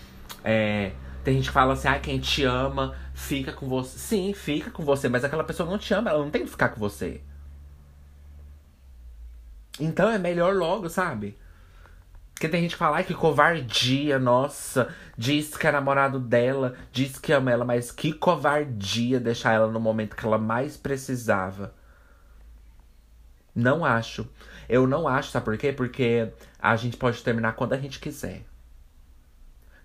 [0.44, 0.92] é,
[1.24, 3.98] tem gente que fala assim, ai, quem te ama fica com você.
[3.98, 6.70] Sim, fica com você, mas aquela pessoa não te ama, ela não tem que ficar
[6.70, 7.20] com você.
[9.78, 11.38] Então é melhor logo, sabe?
[12.34, 14.94] Porque tem gente que fala, ai, que covardia, nossa.
[15.16, 19.78] Diz que é namorado dela, diz que ama ela, mas que covardia deixar ela no
[19.78, 21.74] momento que ela mais precisava.
[23.54, 24.28] Não acho.
[24.68, 25.72] Eu não acho, sabe por quê?
[25.72, 28.44] Porque a gente pode terminar quando a gente quiser.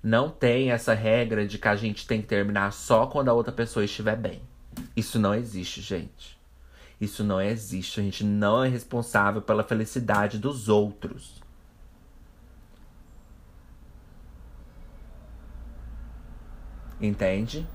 [0.02, 3.52] Não tem essa regra de que a gente tem que terminar só quando a outra
[3.52, 4.42] pessoa estiver bem.
[4.96, 6.38] Isso não existe, gente.
[7.02, 8.00] Isso não existe.
[8.00, 11.42] A gente não é responsável pela felicidade dos outros.
[17.02, 17.68] Entende?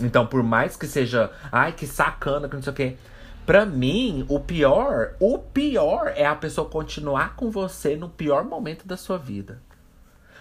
[0.00, 2.96] Então, por mais que seja, ai, que sacana, que não sei o quê.
[3.44, 8.86] Pra mim, o pior, o pior é a pessoa continuar com você no pior momento
[8.86, 9.60] da sua vida.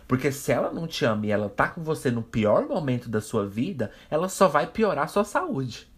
[0.08, 3.20] Porque se ela não te ama e ela tá com você no pior momento da
[3.20, 5.90] sua vida, ela só vai piorar a sua saúde.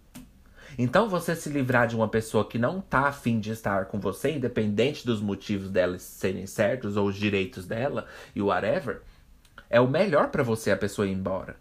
[0.77, 4.31] Então, você se livrar de uma pessoa que não tá afim de estar com você,
[4.31, 9.01] independente dos motivos dela serem certos ou os direitos dela e whatever,
[9.69, 11.57] é o melhor para você a pessoa ir embora.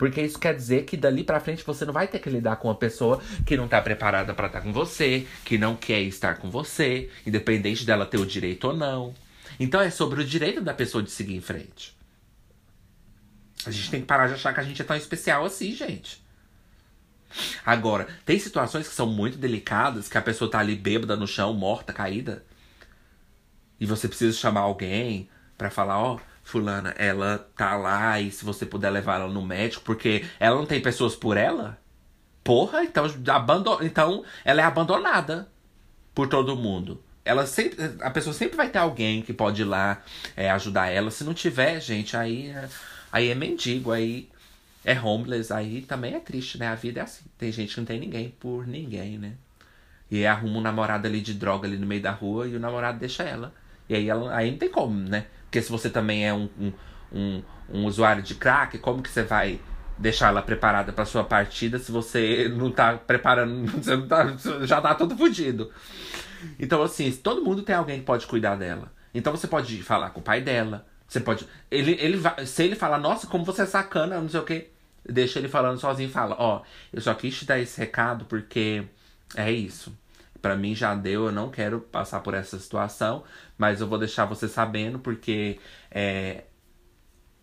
[0.00, 2.68] Porque isso quer dizer que dali para frente você não vai ter que lidar com
[2.68, 6.50] uma pessoa que não tá preparada para estar com você, que não quer estar com
[6.50, 9.12] você, independente dela ter o direito ou não.
[9.58, 11.94] Então é sobre o direito da pessoa de seguir em frente.
[13.66, 16.24] A gente tem que parar de achar que a gente é tão especial assim, gente.
[17.62, 21.52] Agora, tem situações que são muito delicadas, que a pessoa tá ali bêbada no chão,
[21.52, 22.42] morta, caída.
[23.78, 25.28] E você precisa chamar alguém
[25.58, 29.42] para falar, ó, oh, fulana, ela tá lá e se você puder levar ela no
[29.42, 31.78] médico, porque ela não tem pessoas por ela?
[32.42, 33.78] Porra, então, abandon...
[33.82, 35.48] então ela é abandonada
[36.14, 37.02] por todo mundo.
[37.24, 40.02] Ela sempre, a pessoa sempre vai ter alguém que pode ir lá
[40.36, 41.10] é, ajudar ela.
[41.10, 42.68] Se não tiver, gente, aí, é,
[43.12, 44.28] aí é mendigo, aí
[44.84, 46.68] é homeless, aí também é triste, né?
[46.68, 47.24] A vida é assim.
[47.38, 49.34] Tem gente que não tem ninguém por ninguém, né?
[50.10, 52.98] E arruma um namorado ali de droga ali no meio da rua e o namorado
[52.98, 53.54] deixa ela.
[53.88, 55.26] E aí, ela, aí não tem como, né?
[55.50, 56.72] Porque se você também é um, um,
[57.12, 59.60] um, um usuário de crack, como que você vai
[59.98, 64.80] deixar ela preparada para sua partida se você não tá preparando, você não tá, já
[64.80, 65.72] tá todo fodido.
[66.56, 68.92] Então, assim, todo mundo tem alguém que pode cuidar dela.
[69.12, 70.86] Então você pode falar com o pai dela.
[71.08, 71.44] Você pode.
[71.68, 74.70] Ele, ele vai, se ele falar, nossa, como você é sacana, não sei o que.
[75.04, 78.84] Deixa ele falando sozinho fala, ó, oh, eu só quis te dar esse recado porque
[79.34, 79.92] é isso
[80.40, 83.24] para mim já deu, eu não quero passar por essa situação,
[83.58, 85.58] mas eu vou deixar você sabendo porque
[85.90, 86.44] é,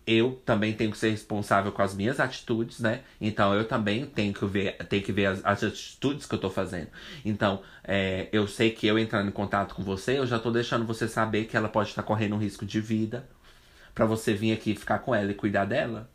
[0.06, 3.02] eu também tenho que ser responsável com as minhas atitudes, né?
[3.20, 6.48] Então eu também tenho que ver, tenho que ver as, as atitudes que eu tô
[6.48, 6.88] fazendo.
[7.24, 10.86] Então, é, eu sei que eu entrando em contato com você, eu já tô deixando
[10.86, 13.28] você saber que ela pode estar correndo um risco de vida
[13.94, 16.10] para você vir aqui ficar com ela e cuidar dela.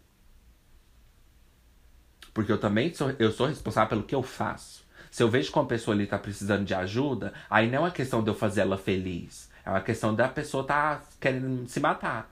[2.33, 4.82] Porque eu também sou, eu sou responsável pelo que eu faço.
[5.13, 7.91] Se eu vejo que uma pessoa ali tá precisando de ajuda, aí não é uma
[7.91, 9.47] questão de eu fazer ela feliz.
[9.63, 12.31] É uma questão da pessoa tá querendo se matar.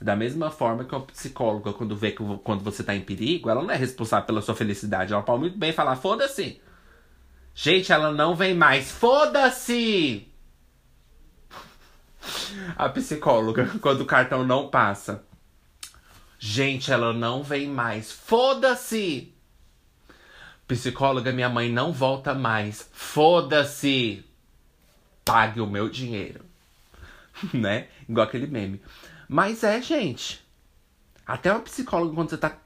[0.00, 3.62] Da mesma forma que uma psicóloga, quando vê que quando você tá em perigo, ela
[3.62, 5.12] não é responsável pela sua felicidade.
[5.12, 6.62] Ela pode muito bem falar, foda-se.
[7.54, 8.90] Gente, ela não vem mais.
[8.90, 10.26] Foda-se!
[12.74, 15.22] A psicóloga, quando o cartão não passa.
[16.38, 18.10] Gente, ela não vem mais.
[18.10, 19.33] Foda-se!
[20.66, 22.88] Psicóloga, minha mãe não volta mais.
[22.92, 24.24] Foda-se!
[25.24, 26.44] Pague o meu dinheiro.
[27.52, 27.88] né?
[28.08, 28.80] Igual aquele meme.
[29.28, 30.44] Mas é, gente.
[31.26, 32.56] Até uma psicóloga, quando você tá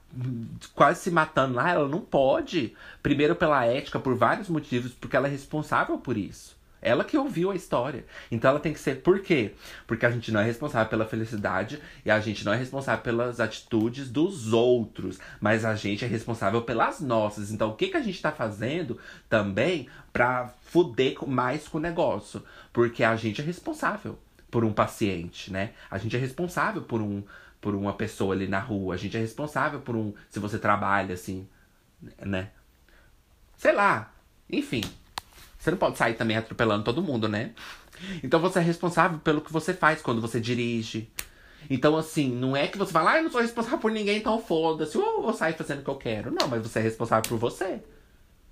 [0.75, 2.75] quase se matando lá, ela não pode.
[3.01, 6.58] Primeiro, pela ética, por vários motivos, porque ela é responsável por isso.
[6.81, 8.05] Ela que ouviu a história.
[8.31, 9.01] Então ela tem que ser.
[9.01, 9.53] Por quê?
[9.85, 13.39] Porque a gente não é responsável pela felicidade e a gente não é responsável pelas
[13.39, 17.51] atitudes dos outros, mas a gente é responsável pelas nossas.
[17.51, 22.43] Então o que, que a gente tá fazendo também pra fuder mais com o negócio?
[22.71, 24.17] Porque a gente é responsável
[24.49, 25.71] por um paciente, né?
[25.91, 27.23] A gente é responsável por um
[27.61, 31.13] por uma pessoa ali na rua, a gente é responsável por um se você trabalha
[31.13, 31.45] assim,
[32.25, 32.51] né?
[33.57, 34.13] Sei lá.
[34.49, 34.81] Enfim,
[35.59, 37.51] você não pode sair também atropelando todo mundo, né?
[38.23, 41.11] Então você é responsável pelo que você faz quando você dirige.
[41.69, 44.41] Então, assim, não é que você fala, ah, eu não sou responsável por ninguém, então
[44.41, 46.31] foda-se, ou eu sair fazendo o que eu quero.
[46.31, 47.83] Não, mas você é responsável por você.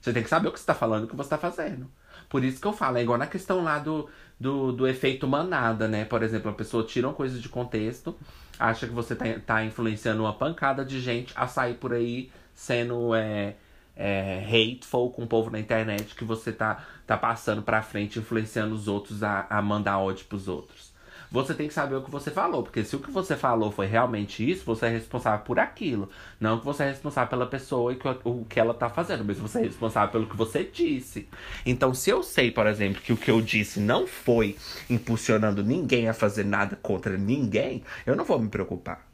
[0.01, 1.89] Você tem que saber o que você tá falando o que você tá fazendo.
[2.29, 5.87] Por isso que eu falo, é igual na questão lá do, do, do efeito manada,
[5.87, 6.03] né?
[6.03, 8.15] Por exemplo, a pessoa tira uma coisa de contexto,
[8.59, 13.15] acha que você tá, tá influenciando uma pancada de gente a sair por aí sendo
[13.15, 13.55] é,
[13.97, 18.73] é, hateful com o povo na internet que você tá, tá passando pra frente, influenciando
[18.73, 20.95] os outros a, a mandar ódio pros outros.
[21.29, 23.85] Você tem que saber o que você falou, porque se o que você falou foi
[23.85, 26.09] realmente isso, você é responsável por aquilo.
[26.39, 29.37] Não que você é responsável pela pessoa e que, o que ela tá fazendo, mas
[29.37, 31.27] você é responsável pelo que você disse.
[31.65, 34.55] Então, se eu sei, por exemplo, que o que eu disse não foi
[34.89, 39.05] impulsionando ninguém a fazer nada contra ninguém, eu não vou me preocupar.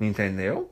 [0.00, 0.70] Entendeu?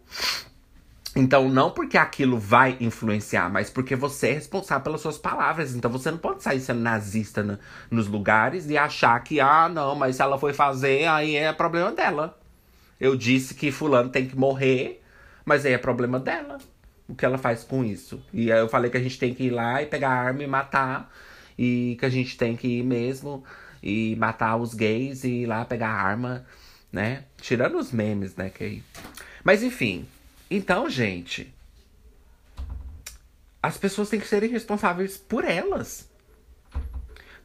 [1.14, 5.74] Então, não porque aquilo vai influenciar, mas porque você é responsável pelas suas palavras.
[5.74, 7.58] Então, você não pode sair sendo nazista no,
[7.90, 11.92] nos lugares e achar que, ah, não, mas se ela foi fazer, aí é problema
[11.92, 12.38] dela.
[12.98, 15.02] Eu disse que Fulano tem que morrer,
[15.44, 16.58] mas aí é problema dela.
[17.06, 18.22] O que ela faz com isso.
[18.32, 20.42] E aí eu falei que a gente tem que ir lá e pegar a arma
[20.42, 21.12] e matar.
[21.58, 23.44] E que a gente tem que ir mesmo
[23.82, 26.46] e matar os gays e ir lá pegar a arma,
[26.90, 27.24] né?
[27.38, 28.48] Tirando os memes, né?
[28.48, 28.82] Que...
[29.44, 30.06] Mas enfim,
[30.56, 31.54] então, gente,
[33.62, 36.10] as pessoas têm que serem responsáveis por elas.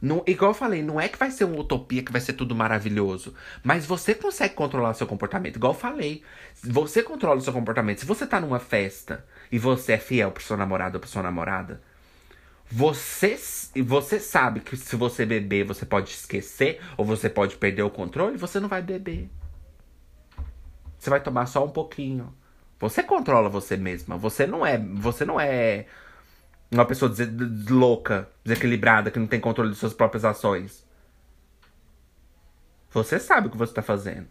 [0.00, 2.54] Não, igual eu falei, não é que vai ser uma utopia, que vai ser tudo
[2.54, 3.34] maravilhoso.
[3.64, 5.56] Mas você consegue controlar o seu comportamento.
[5.56, 6.22] Igual eu falei,
[6.62, 8.00] você controla o seu comportamento.
[8.00, 11.22] Se você tá numa festa e você é fiel pro seu namorado ou pra sua
[11.22, 11.82] namorada,
[12.70, 13.36] você,
[13.84, 18.36] você sabe que se você beber, você pode esquecer ou você pode perder o controle,
[18.36, 19.28] você não vai beber.
[20.98, 22.32] Você vai tomar só um pouquinho.
[22.78, 24.16] Você controla você mesma.
[24.16, 25.86] Você não é, você não é
[26.70, 27.28] uma pessoa des
[27.68, 30.86] louca, desequilibrada, que não tem controle de suas próprias ações.
[32.90, 34.28] Você sabe o que você está fazendo.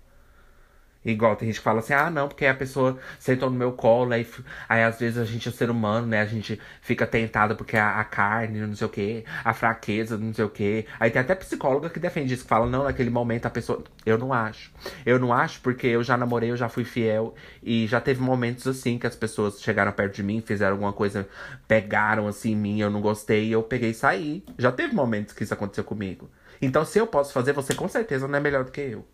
[1.06, 4.14] Igual tem gente que fala assim, ah, não, porque a pessoa sentou no meu colo,
[4.14, 4.28] aí,
[4.68, 6.22] aí às vezes a gente é ser humano, né?
[6.22, 10.34] A gente fica tentado porque a, a carne, não sei o quê, a fraqueza, não
[10.34, 10.86] sei o quê.
[11.00, 13.84] Aí tem até psicóloga que defende isso, que fala, não, naquele momento a pessoa.
[14.06, 14.72] Eu não acho.
[15.06, 17.36] Eu não acho porque eu já namorei, eu já fui fiel.
[17.64, 21.28] E já teve momentos assim que as pessoas chegaram perto de mim, fizeram alguma coisa,
[21.68, 24.44] pegaram assim em mim, eu não gostei, eu peguei e saí.
[24.58, 26.30] Já teve momentos que isso aconteceu comigo.
[26.62, 29.06] Então, se eu posso fazer, você com certeza não é melhor do que eu.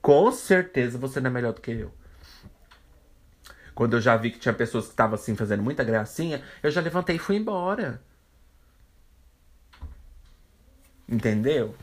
[0.00, 1.92] Com certeza você não é melhor do que eu.
[3.74, 6.80] Quando eu já vi que tinha pessoas que estavam assim fazendo muita gracinha, eu já
[6.80, 8.00] levantei e fui embora.
[11.08, 11.74] Entendeu?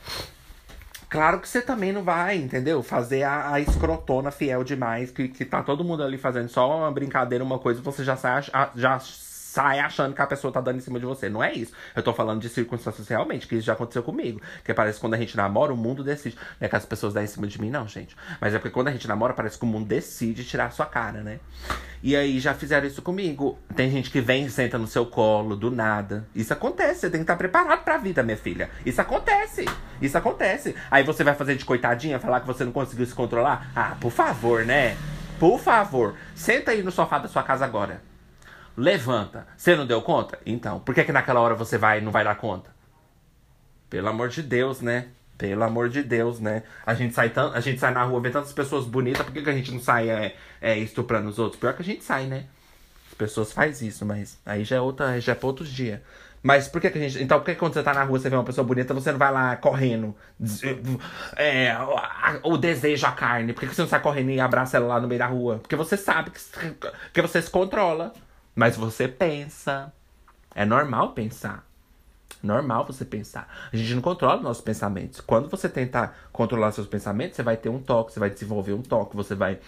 [1.09, 2.83] Claro que você também não vai, entendeu?
[2.83, 6.91] Fazer a, a escrotona fiel demais, que, que tá todo mundo ali fazendo só uma
[6.91, 8.43] brincadeira, uma coisa, você já sai,
[8.75, 8.99] já
[9.47, 11.29] sai achando que a pessoa tá dando em cima de você.
[11.29, 11.71] Não é isso.
[11.95, 14.41] Eu tô falando de circunstâncias realmente, que isso já aconteceu comigo.
[14.63, 16.35] Que parece que quando a gente namora, o mundo decide.
[16.59, 18.15] Não é que as pessoas dão em cima de mim, não, gente.
[18.41, 20.85] Mas é porque quando a gente namora, parece que o mundo decide tirar a sua
[20.85, 21.39] cara, né?
[22.03, 23.57] E aí já fizeram isso comigo.
[23.75, 26.27] Tem gente que vem e senta no seu colo, do nada.
[26.35, 28.69] Isso acontece, você tem que estar preparado pra vida, minha filha.
[28.85, 29.65] Isso acontece.
[30.01, 30.75] Isso acontece.
[30.91, 33.71] Aí você vai fazer de coitadinha, falar que você não conseguiu se controlar?
[33.75, 34.95] Ah, por favor, né?
[35.39, 38.01] Por favor, senta aí no sofá da sua casa agora.
[38.77, 39.47] Levanta.
[39.57, 40.37] Você não deu conta?
[40.45, 42.69] Então, por que, que naquela hora você vai não vai dar conta?
[43.89, 45.07] Pelo amor de Deus, né?
[45.35, 46.61] Pelo amor de Deus, né?
[46.85, 49.41] A gente sai, tan a gente sai na rua, vê tantas pessoas bonitas, por que,
[49.41, 51.59] que a gente não sai é, é, estuprando os outros?
[51.59, 52.45] Pior que a gente sai, né?
[53.07, 55.99] As pessoas fazem isso, mas aí já é, outra, já é pra outros dias.
[56.43, 57.21] Mas por que, que a gente.
[57.21, 59.17] Então, por que quando você tá na rua, você vê uma pessoa bonita, você não
[59.17, 60.15] vai lá correndo?
[61.35, 61.75] É,
[62.43, 63.53] o desejo, a carne.
[63.53, 65.57] Por que, que você não sai correndo e abraça ela lá no meio da rua?
[65.57, 66.39] Porque você sabe que,
[67.13, 68.13] que você se controla.
[68.57, 69.93] Mas você pensa.
[70.55, 71.63] É normal pensar.
[72.41, 73.47] Normal você pensar.
[73.71, 75.21] A gente não controla nossos pensamentos.
[75.21, 78.81] Quando você tentar controlar seus pensamentos, você vai ter um toque, você vai desenvolver um
[78.81, 79.59] toque, você vai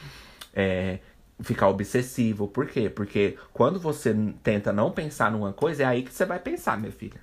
[0.56, 0.98] é,
[1.42, 2.48] ficar obsessivo.
[2.48, 2.90] Por quê?
[2.90, 6.92] Porque quando você tenta não pensar numa coisa, é aí que você vai pensar, minha
[6.92, 7.22] filha.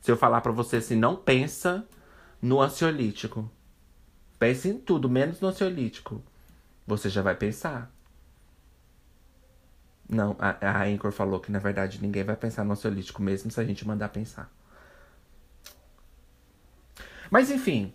[0.00, 1.84] Se eu falar para você assim, não pensa
[2.40, 3.50] no ansiolítico.
[4.38, 6.22] Pense em tudo, menos no ansiolítico.
[6.86, 7.90] Você já vai pensar.
[10.08, 13.60] Não, a, a Anchor falou que na verdade ninguém vai pensar no ansiolítico mesmo se
[13.60, 14.50] a gente mandar pensar.
[17.30, 17.92] Mas enfim,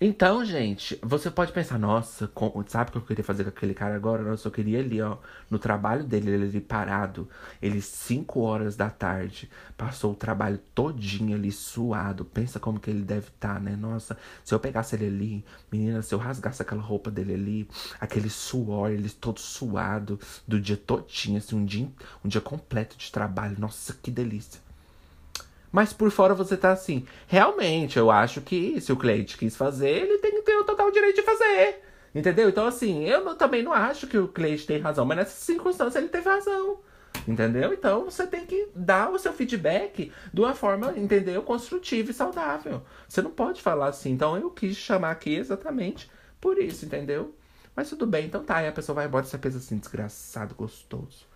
[0.00, 3.74] então, gente, você pode pensar, nossa, com, sabe o que eu queria fazer com aquele
[3.74, 4.22] cara agora?
[4.22, 5.16] Nossa, eu queria ali, ó,
[5.50, 7.28] no trabalho dele, ele ali parado,
[7.60, 12.24] ele 5 horas da tarde, passou o trabalho todinho ali suado.
[12.24, 13.74] Pensa como que ele deve estar, tá, né?
[13.74, 17.68] Nossa, se eu pegasse ele ali, menina, se eu rasgasse aquela roupa dele ali,
[18.00, 21.88] aquele suor, ele todo suado, do dia todinho, assim, um dia,
[22.24, 23.56] um dia completo de trabalho.
[23.58, 24.67] Nossa, que delícia.
[25.70, 27.06] Mas por fora você tá assim.
[27.26, 30.90] Realmente, eu acho que se o cliente quis fazer, ele tem que ter o total
[30.90, 31.82] direito de fazer.
[32.14, 32.48] Entendeu?
[32.48, 35.98] Então, assim, eu não, também não acho que o cliente tem razão, mas nessa circunstância
[35.98, 36.78] ele teve razão.
[37.26, 37.72] Entendeu?
[37.72, 41.42] Então você tem que dar o seu feedback de uma forma, entendeu?
[41.42, 42.82] Construtiva e saudável.
[43.06, 44.12] Você não pode falar assim.
[44.12, 46.10] Então eu quis chamar aqui exatamente
[46.40, 47.34] por isso, entendeu?
[47.76, 48.56] Mas tudo bem, então tá.
[48.56, 51.27] Aí a pessoa vai embora e você pensa assim, desgraçado, gostoso.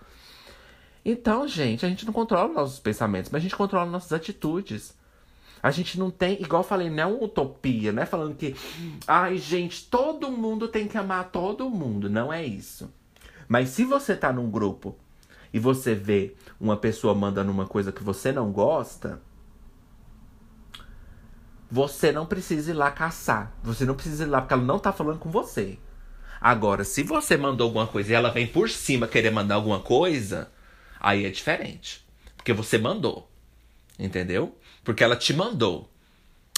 [1.04, 4.94] Então, gente, a gente não controla nossos pensamentos, mas a gente controla nossas atitudes.
[5.62, 8.54] A gente não tem, igual eu falei, não é uma utopia, não é falando que,
[9.06, 12.10] ai, gente, todo mundo tem que amar todo mundo.
[12.10, 12.92] Não é isso.
[13.48, 14.96] Mas se você tá num grupo
[15.52, 19.20] e você vê uma pessoa mandando uma coisa que você não gosta,
[21.70, 23.56] você não precisa ir lá caçar.
[23.62, 25.78] Você não precisa ir lá porque ela não tá falando com você.
[26.40, 30.50] Agora, se você mandou alguma coisa e ela vem por cima querer mandar alguma coisa,
[31.02, 32.06] Aí é diferente.
[32.36, 33.28] Porque você mandou.
[33.98, 34.56] Entendeu?
[34.84, 35.90] Porque ela te mandou.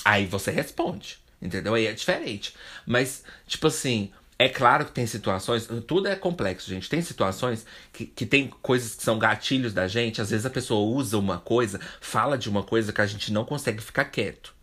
[0.04, 1.18] Aí você responde.
[1.40, 1.72] Entendeu?
[1.72, 2.54] Aí é diferente.
[2.86, 6.90] Mas, tipo assim, é claro que tem situações, tudo é complexo, gente.
[6.90, 10.20] Tem situações que, que tem coisas que são gatilhos da gente.
[10.20, 13.46] Às vezes a pessoa usa uma coisa, fala de uma coisa que a gente não
[13.46, 14.54] consegue ficar quieto.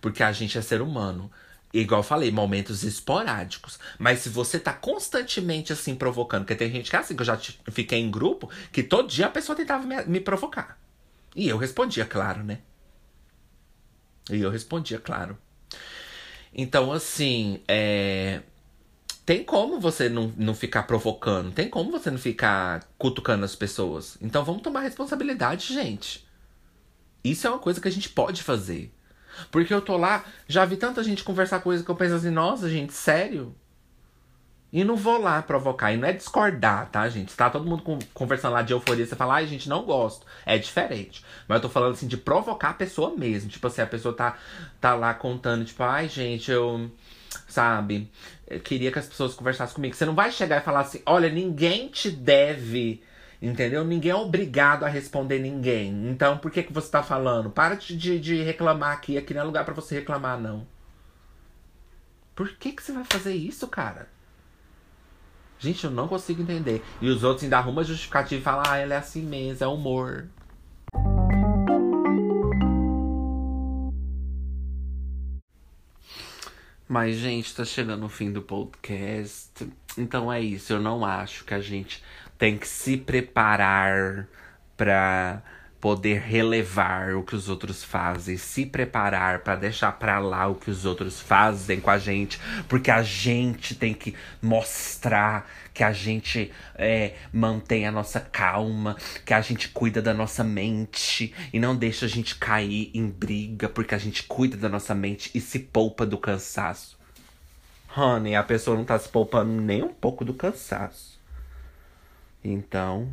[0.00, 1.30] Porque a gente é ser humano.
[1.72, 3.78] Igual eu falei, momentos esporádicos.
[3.98, 7.26] Mas se você tá constantemente assim provocando, porque tem gente que é assim, que eu
[7.26, 7.38] já
[7.70, 10.78] fiquei em grupo, que todo dia a pessoa tentava me, me provocar.
[11.34, 12.58] E eu respondia, claro, né?
[14.28, 15.38] E eu respondia, claro.
[16.52, 18.42] Então, assim, é...
[19.24, 24.18] tem como você não, não ficar provocando, tem como você não ficar cutucando as pessoas.
[24.20, 26.26] Então vamos tomar responsabilidade, gente.
[27.22, 28.92] Isso é uma coisa que a gente pode fazer.
[29.50, 32.68] Porque eu tô lá, já vi tanta gente conversar coisas que eu penso assim, nossa,
[32.68, 33.54] gente, sério?
[34.72, 35.92] E não vou lá provocar.
[35.92, 37.34] E não é discordar, tá, gente?
[37.34, 39.04] Tá todo mundo conversando lá de euforia.
[39.04, 40.24] Você fala, ai, gente, não gosto.
[40.46, 41.24] É diferente.
[41.48, 43.50] Mas eu tô falando assim de provocar a pessoa mesmo.
[43.50, 44.36] Tipo assim, a pessoa tá,
[44.80, 46.90] tá lá contando, tipo, ai, gente, eu.
[47.48, 48.10] Sabe?
[48.46, 49.94] Eu queria que as pessoas conversassem comigo.
[49.94, 53.02] Você não vai chegar e falar assim, olha, ninguém te deve.
[53.42, 53.82] Entendeu?
[53.84, 56.10] Ninguém é obrigado a responder ninguém.
[56.10, 57.50] Então, por que, que você tá falando?
[57.50, 59.16] Para de, de reclamar aqui.
[59.16, 60.66] Aqui não é lugar para você reclamar, não.
[62.34, 64.08] Por que, que você vai fazer isso, cara?
[65.58, 66.82] Gente, eu não consigo entender.
[67.00, 70.28] E os outros ainda arrumam justificativa e falam, ah, ela é assim mesmo, é humor.
[76.86, 79.70] Mas, gente, tá chegando o fim do podcast.
[79.96, 80.72] Então é isso.
[80.72, 82.02] Eu não acho que a gente
[82.40, 84.26] tem que se preparar
[84.74, 85.42] pra
[85.78, 90.70] poder relevar o que os outros fazem, se preparar para deixar para lá o que
[90.70, 96.50] os outros fazem com a gente, porque a gente tem que mostrar que a gente
[96.76, 102.06] é, mantém a nossa calma, que a gente cuida da nossa mente e não deixa
[102.06, 106.06] a gente cair em briga, porque a gente cuida da nossa mente e se poupa
[106.06, 106.98] do cansaço.
[107.94, 111.09] Honey, a pessoa não tá se poupando nem um pouco do cansaço.
[112.42, 113.08] Então,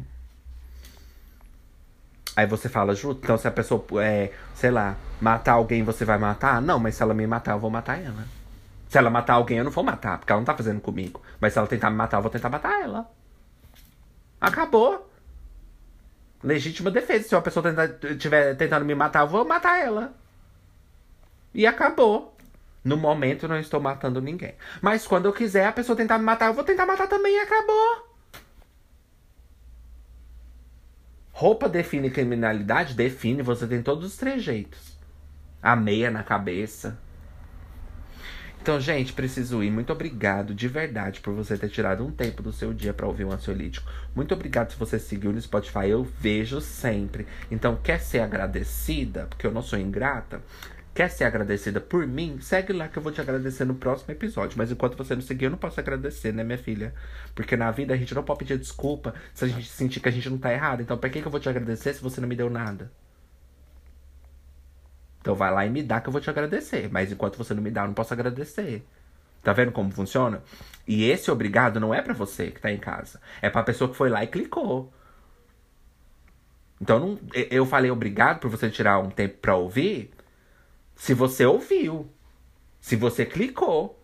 [2.37, 6.19] Aí você fala, Ju, então se a pessoa, é, sei lá, matar alguém, você vai
[6.19, 6.61] matar?
[6.61, 8.25] Não, mas se ela me matar, eu vou matar ela.
[8.87, 11.19] Se ela matar alguém, eu não vou matar, porque ela não tá fazendo comigo.
[11.39, 13.09] Mas se ela tentar me matar, eu vou tentar matar ela.
[14.39, 15.09] Acabou.
[16.43, 17.27] Legítima defesa.
[17.27, 17.65] Se uma pessoa
[18.03, 20.13] estiver tentando me matar, eu vou matar ela.
[21.55, 22.37] E acabou.
[22.83, 24.53] No momento, eu não estou matando ninguém.
[24.79, 27.39] Mas quando eu quiser a pessoa tentar me matar, eu vou tentar matar também e
[27.39, 28.06] acabou.
[31.37, 32.95] Roupa define criminalidade?
[32.95, 34.97] Define, você tem todos os trejeitos.
[35.61, 36.97] A meia na cabeça.
[38.59, 39.69] Então, gente, preciso ir.
[39.69, 43.23] Muito obrigado de verdade por você ter tirado um tempo do seu dia para ouvir
[43.23, 43.87] um ansiolítico.
[44.15, 45.87] Muito obrigado se você seguiu no Spotify.
[45.87, 47.27] Eu vejo sempre.
[47.51, 49.27] Então, quer ser agradecida?
[49.29, 50.41] Porque eu não sou ingrata.
[50.97, 52.39] Quer ser agradecida por mim?
[52.41, 54.57] Segue lá que eu vou te agradecer no próximo episódio.
[54.57, 56.91] Mas enquanto você não seguir, eu não posso agradecer, né, minha filha?
[57.35, 60.11] Porque na vida a gente não pode pedir desculpa se a gente sentir que a
[60.11, 60.81] gente não tá errado.
[60.81, 62.91] Então, pra que, que eu vou te agradecer se você não me deu nada?
[65.21, 66.89] Então vai lá e me dá que eu vou te agradecer.
[66.91, 68.83] Mas enquanto você não me dá, eu não posso agradecer.
[69.43, 70.41] Tá vendo como funciona?
[70.87, 73.21] E esse obrigado não é para você que tá em casa.
[73.39, 74.91] É pra pessoa que foi lá e clicou.
[76.81, 77.19] Então não,
[77.51, 80.16] eu falei obrigado por você tirar um tempo pra ouvir
[80.97, 82.09] se você ouviu,
[82.81, 83.97] se você clicou.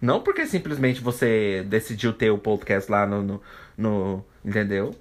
[0.00, 3.22] Não porque simplesmente você decidiu ter o podcast lá no.
[3.22, 3.42] no,
[3.76, 4.94] no entendeu?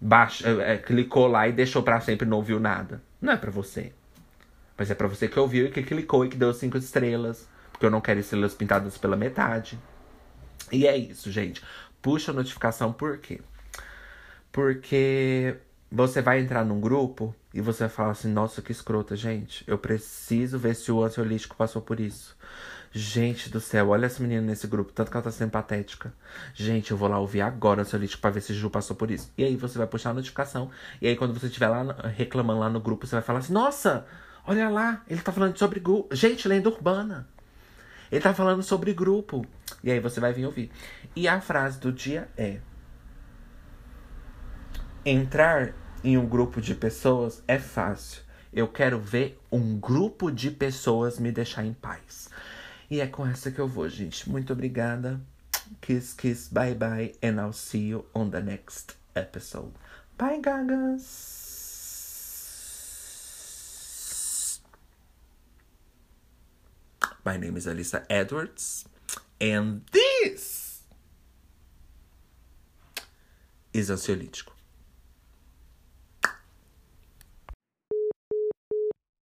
[0.00, 3.02] Baixa, é, é clicou lá e deixou para sempre não ouviu nada.
[3.20, 3.92] Não é para você.
[4.78, 7.48] Mas é para você que ouviu e que clicou e que deu cinco estrelas.
[7.72, 9.78] Porque eu não quero estrelas pintadas pela metade.
[10.70, 11.62] E é isso, gente.
[12.00, 13.40] Puxa a notificação por quê?
[14.52, 15.56] Porque
[15.90, 19.64] você vai entrar num grupo e você vai falar assim: nossa, que escrota, gente.
[19.66, 22.36] Eu preciso ver se o ansiolítico passou por isso.
[22.92, 26.14] Gente do céu, olha essa menina nesse grupo, tanto que ela tá sendo patética.
[26.54, 29.30] Gente, eu vou lá ouvir agora o ansiolítico pra ver se Ju passou por isso.
[29.36, 30.70] E aí você vai puxar a notificação.
[31.00, 34.06] E aí quando você estiver lá reclamando lá no grupo, você vai falar assim: nossa,
[34.46, 36.14] olha lá, ele tá falando sobre grupo.
[36.14, 37.28] Gente, lenda urbana.
[38.10, 39.44] Ele tá falando sobre grupo.
[39.84, 40.70] E aí você vai vir ouvir.
[41.14, 42.60] E a frase do dia é:
[45.08, 48.22] Entrar em um grupo de pessoas é fácil.
[48.52, 52.28] Eu quero ver um grupo de pessoas me deixar em paz.
[52.90, 54.28] E é com essa que eu vou, gente.
[54.28, 55.20] Muito obrigada.
[55.80, 57.14] Kiss, kiss, bye bye.
[57.22, 59.74] And I'll see you on the next episode.
[60.18, 61.36] Bye, gagas.
[67.24, 68.86] My name is Alyssa Edwards.
[69.40, 70.82] And this
[73.72, 74.55] is ansiolítico.